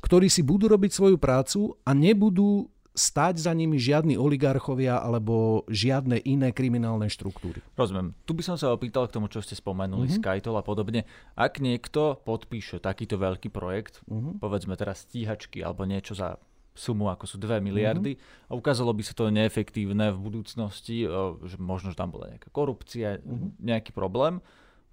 [0.03, 6.21] ktorí si budú robiť svoju prácu a nebudú stať za nimi žiadni oligarchovia alebo žiadne
[6.29, 7.65] iné kriminálne štruktúry.
[7.73, 8.13] Rozumiem.
[8.23, 10.21] Tu by som sa opýtal k tomu, čo ste spomenuli, mm-hmm.
[10.21, 11.09] Skytol a podobne.
[11.33, 14.37] Ak niekto podpíše takýto veľký projekt, mm-hmm.
[14.37, 16.37] povedzme teraz stíhačky alebo niečo za
[16.73, 18.49] sumu, ako sú 2 miliardy mm-hmm.
[18.49, 21.05] a ukázalo by sa to neefektívne v budúcnosti,
[21.45, 23.61] že možno, že tam bola nejaká korupcia, mm-hmm.
[23.61, 24.41] nejaký problém,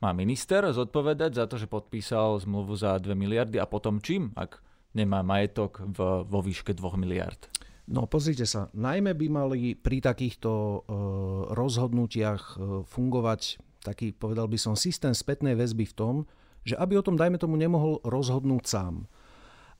[0.01, 4.61] má minister zodpovedať za to, že podpísal zmluvu za 2 miliardy a potom čím, ak
[4.97, 7.49] nemá majetok v, vo výške 2 miliard?
[7.91, 10.79] No pozrite sa, najmä by mali pri takýchto e,
[11.53, 12.57] rozhodnutiach e,
[12.87, 16.15] fungovať taký, povedal by som, systém spätnej väzby v tom,
[16.63, 19.09] že aby o tom, dajme tomu, nemohol rozhodnúť sám.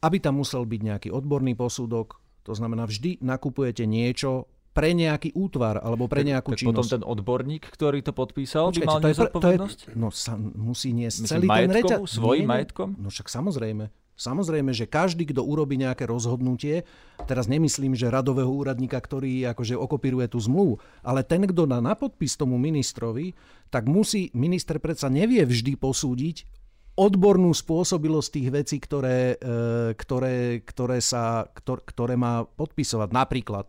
[0.01, 5.83] Aby tam musel byť nejaký odborný posudok, to znamená, vždy nakupujete niečo pre nejaký útvar
[5.83, 6.73] alebo pre nejakú tak, tak činnosť.
[6.73, 9.59] potom ten odborník, ktorý to podpísal, Počkajte, by mal to je, to je,
[9.99, 12.07] No sa musí niesť celý ten reťaz.
[12.07, 12.97] Svojím majetkom?
[12.97, 13.91] No však samozrejme.
[14.21, 16.85] Samozrejme, že každý, kto urobí nejaké rozhodnutie,
[17.25, 21.97] teraz nemyslím, že radového úradníka, ktorý akože okopíruje tú zmluvu, ale ten, kto dá na
[21.97, 23.33] podpis tomu ministrovi,
[23.73, 26.60] tak musí, minister predsa nevie vždy posúdiť
[26.97, 33.09] odbornú spôsobilosť tých vecí, ktoré, e, ktoré, ktoré, sa, ktoré má podpisovať.
[33.11, 33.67] Napríklad,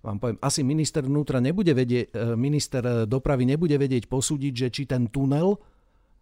[0.00, 4.82] vám poviem, asi minister vnútra nebude vedieť, e, minister dopravy nebude vedieť posúdiť, že či
[4.88, 5.58] ten tunel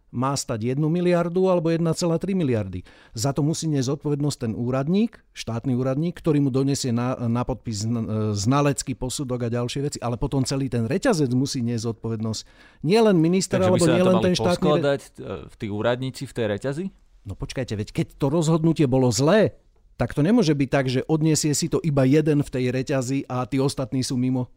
[0.09, 1.85] má stať 1 miliardu alebo 1,3
[2.33, 2.81] miliardy.
[3.13, 7.85] Za to musí niesť zodpovednosť ten úradník, štátny úradník, ktorý mu donesie na, na podpis
[8.33, 12.41] znalecký posudok a ďalšie veci, ale potom celý ten reťazec musí niesť zodpovednosť.
[12.85, 14.69] Nie len minister, Takže alebo nie len ten štátny...
[14.81, 15.09] Takže
[15.49, 16.85] v tí úradníci v tej reťazi?
[17.27, 19.53] No počkajte, veď keď to rozhodnutie bolo zlé,
[19.99, 23.43] tak to nemôže byť tak, že odniesie si to iba jeden v tej reťazi a
[23.43, 24.47] tí ostatní sú mimo.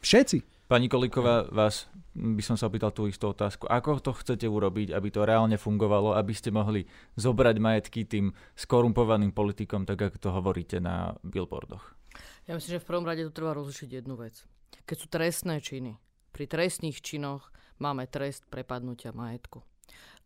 [0.00, 0.70] Všetci.
[0.70, 3.68] Pani Kolíková, vás by som sa opýtal tú istú otázku.
[3.68, 6.88] Ako to chcete urobiť, aby to reálne fungovalo, aby ste mohli
[7.20, 11.92] zobrať majetky tým skorumpovaným politikom, tak ako to hovoríte na billboardoch?
[12.48, 14.40] Ja myslím, že v prvom rade tu treba rozlišiť jednu vec.
[14.88, 16.00] Keď sú trestné činy,
[16.32, 19.60] pri trestných činoch máme trest prepadnutia majetku.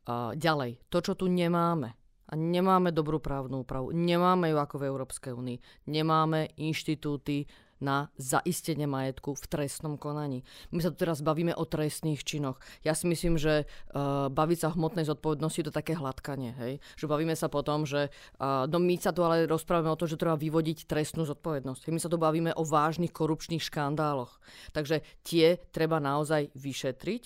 [0.06, 1.98] A ďalej, to, čo tu nemáme,
[2.30, 5.58] a nemáme dobrú právnu úpravu, nemáme ju ako v Európskej únii,
[5.90, 7.50] nemáme inštitúty,
[7.80, 10.44] na zaistenie majetku v trestnom konaní.
[10.70, 12.60] My sa tu teraz bavíme o trestných činoch.
[12.84, 16.52] Ja si myslím, že uh, baviť sa hmotnej zodpovednosti je to také hladkanie.
[16.60, 16.72] Hej?
[17.00, 20.20] Že bavíme sa potom, že uh, no my sa tu ale rozprávame o tom, že
[20.20, 21.88] treba vyvodiť trestnú zodpovednosť.
[21.88, 24.38] My sa tu bavíme o vážnych korupčných škandáloch.
[24.76, 27.22] Takže tie treba naozaj vyšetriť.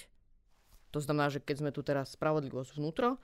[0.94, 3.18] To znamená, že keď sme tu teraz spravodlivosť vnútro,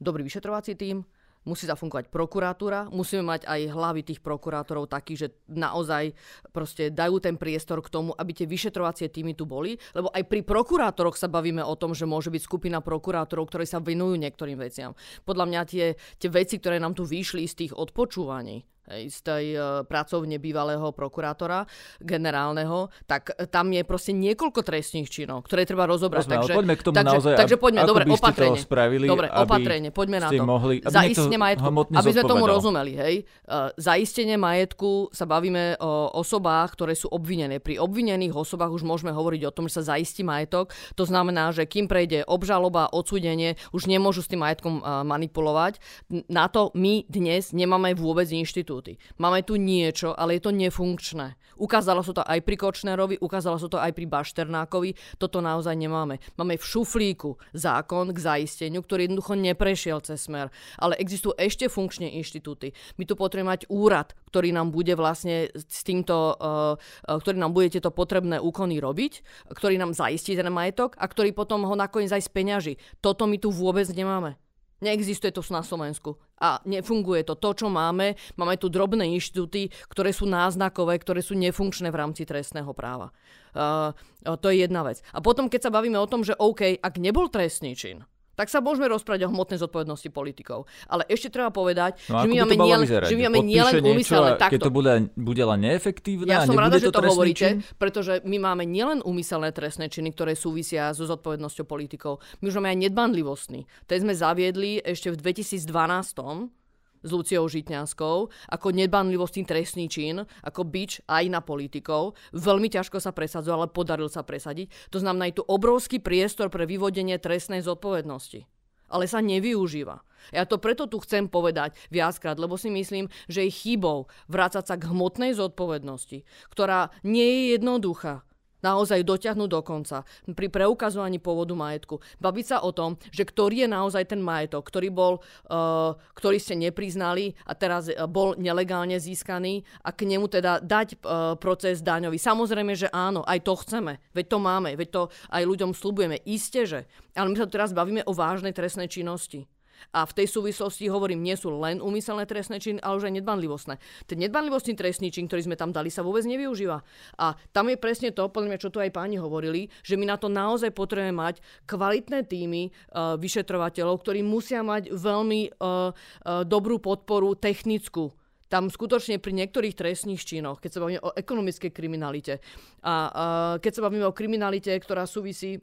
[0.00, 1.04] dobrý vyšetrovací tým,
[1.44, 6.16] musí zafungovať prokuratúra, musíme mať aj hlavy tých prokurátorov takí, že naozaj
[6.50, 10.40] proste dajú ten priestor k tomu, aby tie vyšetrovacie týmy tu boli, lebo aj pri
[10.42, 14.96] prokurátoroch sa bavíme o tom, že môže byť skupina prokurátorov, ktorí sa venujú niektorým veciam.
[15.22, 15.86] Podľa mňa tie,
[16.18, 21.64] tie veci, ktoré nám tu vyšli z tých odpočúvaní, z tej uh, pracovne bývalého prokurátora
[22.04, 26.28] generálneho, tak tam je proste niekoľko trestných činov, ktoré treba rozobrať.
[26.28, 28.60] Rozumiem, takže, poďme k tomu takže, naozaj, takže poďme, ako dobre, by opatrenie.
[28.60, 30.42] To spravili, dobre, opatrenie, poďme na to.
[30.44, 31.64] Mohli, aby Zaistenie majetku,
[31.96, 33.14] aby sme tomu rozumeli, hej.
[33.48, 37.64] Uh, zaistenie majetku sa bavíme o osobách, ktoré sú obvinené.
[37.64, 40.76] Pri obvinených osobách už môžeme hovoriť o tom, že sa zaistí majetok.
[41.00, 45.80] To znamená, že kým prejde obžaloba, odsúdenie, už nemôžu s tým majetkom uh, manipulovať.
[46.28, 48.28] Na to my dnes nemáme vôbec
[48.74, 48.98] inštitúty.
[49.18, 51.38] Máme tu niečo, ale je to nefunkčné.
[51.54, 54.98] Ukázalo sa to aj pri Kočnerovi, ukázalo sa to aj pri Bašternákovi.
[55.22, 56.18] Toto naozaj nemáme.
[56.34, 60.50] Máme v šuflíku zákon k zaisteniu, ktorý jednoducho neprešiel cez smer.
[60.82, 62.74] Ale existujú ešte funkčne inštitúty.
[62.98, 66.74] My tu potrebujeme mať úrad, ktorý nám bude vlastne s týmto, uh,
[67.06, 69.22] ktorý nám bude tieto potrebné úkony robiť,
[69.54, 72.74] ktorý nám zaistí ten majetok a ktorý potom ho nakoniec aj speňaží.
[72.98, 74.34] Toto my tu vôbec nemáme.
[74.82, 77.38] Neexistuje to na Slovensku a nefunguje to.
[77.38, 82.26] To, čo máme, máme tu drobné inštitúty, ktoré sú náznakové, ktoré sú nefunkčné v rámci
[82.26, 83.14] trestného práva.
[83.54, 83.94] Uh,
[84.42, 84.98] to je jedna vec.
[85.14, 88.02] A potom, keď sa bavíme o tom, že OK, ak nebol trestný čin,
[88.34, 90.66] tak sa môžeme rozprávať o hmotnej zodpovednosti politikov.
[90.90, 94.54] Ale ešte treba povedať, no, že my máme nielen, že my máme nielen úmyselné takto.
[94.58, 97.64] Keď to bude, bude len neefektívne Ja som rada, že to, to hovoríte, čin?
[97.78, 102.18] pretože my máme nielen úmyselné trestné činy, ktoré súvisia so zodpovednosťou politikov.
[102.42, 103.66] My už máme aj nedbanlivostný.
[103.86, 106.63] Ten sme zaviedli ešte v 2012
[107.04, 112.16] s Luciou Žitňanskou ako nedbanlivostný trestný čin, ako bič aj na politikov.
[112.32, 114.72] Veľmi ťažko sa presadzoval, ale podaril sa presadiť.
[114.88, 118.48] To znamená, je tu obrovský priestor pre vyvodenie trestnej zodpovednosti.
[118.94, 120.06] ale sa nevyužíva.
[120.32, 124.76] Ja to preto tu chcem povedať viackrát, lebo si myslím, že je chybou vrácať sa
[124.78, 128.24] k hmotnej zodpovednosti, ktorá nie je jednoduchá
[128.64, 132.00] naozaj dotiahnuť do konca pri preukazovaní pôvodu majetku.
[132.16, 135.20] Baviť sa o tom, že ktorý je naozaj ten majetok, ktorý, bol,
[135.52, 140.88] uh, ktorý ste nepriznali a teraz uh, bol nelegálne získaný a k nemu teda dať
[141.04, 142.16] uh, proces daňový.
[142.16, 146.24] Samozrejme, že áno, aj to chceme, veď to máme, veď to aj ľuďom slúbujeme.
[146.24, 146.80] Isté, že.
[147.12, 149.44] Ale my sa teraz bavíme o vážnej trestnej činnosti.
[149.92, 153.74] A v tej súvislosti hovorím, nie sú len úmyselné trestné činy, ale už aj nedbanlivostné.
[154.08, 156.78] Ten nedbanlivostný trestný čin, ktorý sme tam dali, sa vôbec nevyužíva.
[157.20, 160.16] A tam je presne to, podľa mňa, čo tu aj páni hovorili, že my na
[160.16, 166.80] to naozaj potrebujeme mať kvalitné týmy uh, vyšetrovateľov, ktorí musia mať veľmi uh, uh, dobrú
[166.80, 168.14] podporu technickú
[168.54, 172.38] tam skutočne pri niektorých trestných činoch, keď sa bavíme o ekonomickej kriminalite
[172.86, 173.10] a uh,
[173.58, 175.58] keď sa bavíme o kriminalite, ktorá súvisí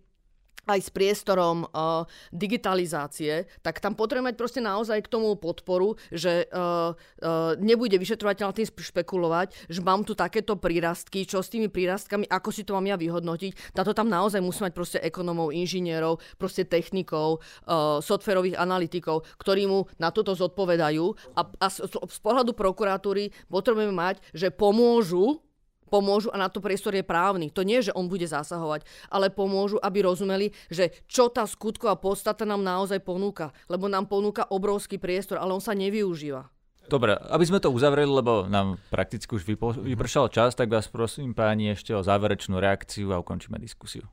[0.70, 6.46] aj s priestorom uh, digitalizácie, tak tam potrebujeme mať proste naozaj k tomu podporu, že
[6.50, 12.30] uh, uh, nebude vyšetrovateľ tým špekulovať, že mám tu takéto prírastky, čo s tými prírastkami,
[12.30, 13.74] ako si to mám ja vyhodnotiť.
[13.74, 19.66] Na to tam naozaj musí mať proste ekonomov, inžinierov, proste technikov, uh, softverových analytikov, ktorí
[19.66, 21.36] mu na toto zodpovedajú.
[21.38, 25.42] A, a z, z pohľadu prokuratúry potrebujeme mať, že pomôžu
[25.92, 27.52] pomôžu a na to priestor je právny.
[27.52, 32.48] To nie, že on bude zasahovať, ale pomôžu, aby rozumeli, že čo tá skutková podstata
[32.48, 33.52] nám naozaj ponúka.
[33.68, 36.48] Lebo nám ponúka obrovský priestor, ale on sa nevyužíva.
[36.88, 41.36] Dobre, aby sme to uzavreli, lebo nám prakticky už vypo- vypršal čas, tak vás prosím
[41.36, 44.08] páni ešte o záverečnú reakciu a ukončíme diskusiu.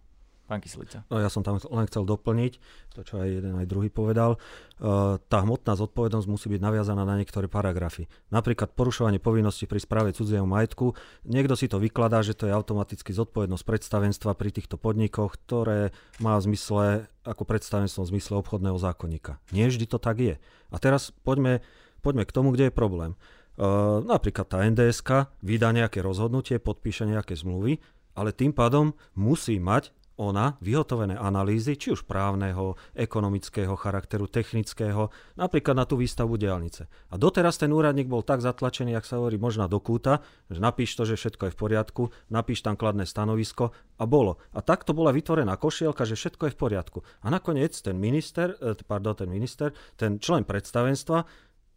[0.49, 1.05] Pán Kyslica.
[1.13, 2.53] No ja som tam len chcel doplniť
[2.97, 4.41] to, čo aj jeden aj druhý povedal.
[4.81, 8.09] Uh, tá hmotná zodpovednosť musí byť naviazaná na niektoré paragrafy.
[8.33, 10.97] Napríklad porušovanie povinnosti pri správe cudzieho majetku.
[11.29, 16.41] Niekto si to vykladá, že to je automaticky zodpovednosť predstavenstva pri týchto podnikoch, ktoré má
[16.41, 19.37] v zmysle ako predstavenstvo v zmysle obchodného zákonníka.
[19.53, 20.41] Nie vždy to tak je.
[20.73, 21.61] A teraz poďme,
[22.01, 23.21] poďme k tomu, kde je problém.
[23.61, 25.05] Uh, napríklad tá NDS
[25.45, 27.85] vydá nejaké rozhodnutie, podpíše nejaké zmluvy,
[28.17, 35.79] ale tým pádom musí mať ona vyhotovené analýzy, či už právneho, ekonomického charakteru, technického, napríklad
[35.79, 36.91] na tú výstavbu diálnice.
[37.09, 40.99] A doteraz ten úradník bol tak zatlačený, ak sa hovorí, možno do kúta, že napíš
[40.99, 42.03] to, že všetko je v poriadku,
[42.35, 44.43] napíš tam kladné stanovisko a bolo.
[44.51, 46.99] A takto bola vytvorená košielka, že všetko je v poriadku.
[47.23, 51.23] A nakoniec ten minister, eh, pardon, ten minister, ten člen predstavenstva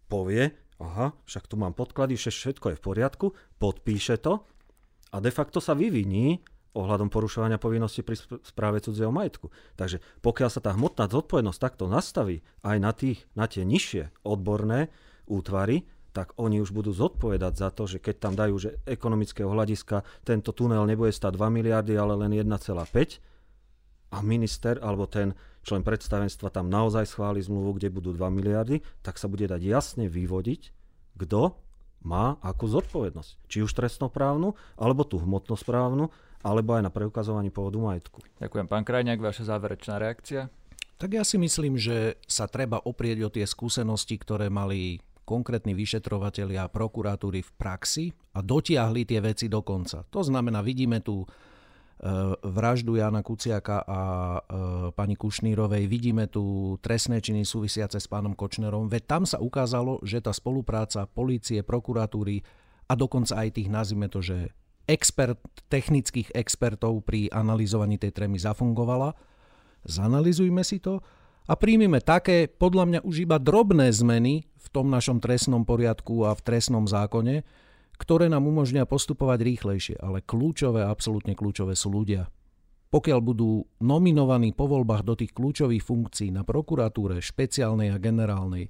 [0.10, 0.50] povie,
[0.82, 3.28] aha, však tu mám podklady, že všetko je v poriadku,
[3.62, 4.42] podpíše to
[5.14, 8.15] a de facto sa vyviní ohľadom porušovania povinnosti pri
[8.47, 9.51] správe cudzieho majetku.
[9.76, 14.88] Takže pokiaľ sa tá hmotná zodpovednosť takto nastaví aj na, tých, na tie nižšie odborné
[15.28, 20.03] útvary, tak oni už budú zodpovedať za to, že keď tam dajú, že ekonomického hľadiska
[20.28, 22.51] tento tunel nebude stať 2 miliardy, ale len 1,5
[24.11, 25.32] a minister alebo ten
[25.63, 30.11] člen predstavenstva tam naozaj schváli zmluvu, kde budú 2 miliardy, tak sa bude dať jasne
[30.11, 30.61] vyvodiť,
[31.15, 31.55] kto
[32.01, 33.45] má akú zodpovednosť.
[33.45, 36.09] Či už trestnoprávnu, alebo tú hmotnosprávnu,
[36.42, 38.20] alebo aj na preukazovaní pôvodu majetku.
[38.42, 38.66] Ďakujem.
[38.66, 40.50] Pán Krajňák, vaša záverečná reakcia?
[41.02, 46.68] Tak ja si myslím, že sa treba oprieť o tie skúsenosti, ktoré mali konkrétni vyšetrovatelia
[46.68, 48.06] a prokuratúry v praxi
[48.38, 50.06] a dotiahli tie veci do konca.
[50.14, 51.28] To znamená, vidíme tu e,
[52.46, 54.39] vraždu Jana Kuciaka a e,
[54.92, 60.20] pani Kušnírovej, vidíme tu trestné činy súvisiace s pánom Kočnerom, veď tam sa ukázalo, že
[60.22, 62.44] tá spolupráca polície, prokuratúry
[62.89, 64.52] a dokonca aj tých, nazvime to, že
[64.88, 69.13] expert, technických expertov pri analyzovaní tej trémy zafungovala.
[69.86, 71.01] Zanalizujme si to
[71.49, 76.38] a príjmime také, podľa mňa už iba drobné zmeny v tom našom trestnom poriadku a
[76.38, 77.41] v trestnom zákone,
[77.97, 82.29] ktoré nám umožnia postupovať rýchlejšie, ale kľúčové, absolútne kľúčové sú ľudia.
[82.91, 88.67] Pokiaľ budú nominovaní po voľbách do tých kľúčových funkcií na prokuratúre, špeciálnej a generálnej,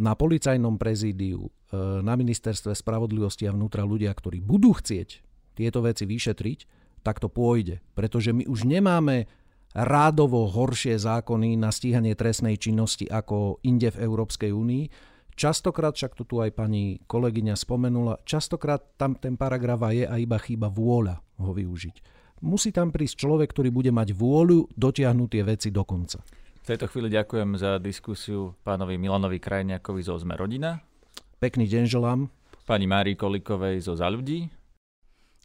[0.00, 5.29] na policajnom prezídiu, e, na ministerstve spravodlivosti a vnútra ľudia, ktorí budú chcieť
[5.60, 6.58] tieto veci vyšetriť,
[7.04, 7.84] tak to pôjde.
[7.92, 9.28] Pretože my už nemáme
[9.76, 14.84] rádovo horšie zákony na stíhanie trestnej činnosti ako inde v Európskej únii.
[15.36, 20.36] Častokrát, však to tu aj pani kolegyňa spomenula, častokrát tam ten paragraf je a iba
[20.36, 22.20] chýba vôľa ho využiť.
[22.40, 26.24] Musí tam prísť človek, ktorý bude mať vôľu dotiahnuť tie veci do konca.
[26.60, 30.80] V tejto chvíli ďakujem za diskusiu pánovi Milanovi Krajniakovi zo Zme rodina.
[31.40, 32.28] Pekný deň želám.
[32.68, 34.59] Pani Márii Kolikovej zo Za ľudí.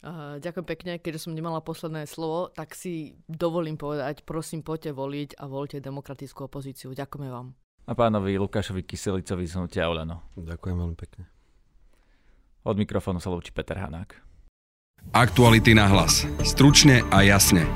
[0.06, 5.34] Uh, ďakujem pekne, keďže som nemala posledné slovo, tak si dovolím povedať, prosím, poďte voliť
[5.34, 6.94] a voľte demokratickú opozíciu.
[6.94, 7.58] Ďakujeme vám.
[7.90, 10.30] A pánovi Lukášovi Kyselicovi z Hnutia Oleno.
[10.38, 11.26] Ďakujem veľmi pekne.
[12.62, 14.14] Od mikrofónu sa lúči Peter Hanák.
[15.10, 16.22] Aktuality na hlas.
[16.46, 17.66] Stručne a jasne.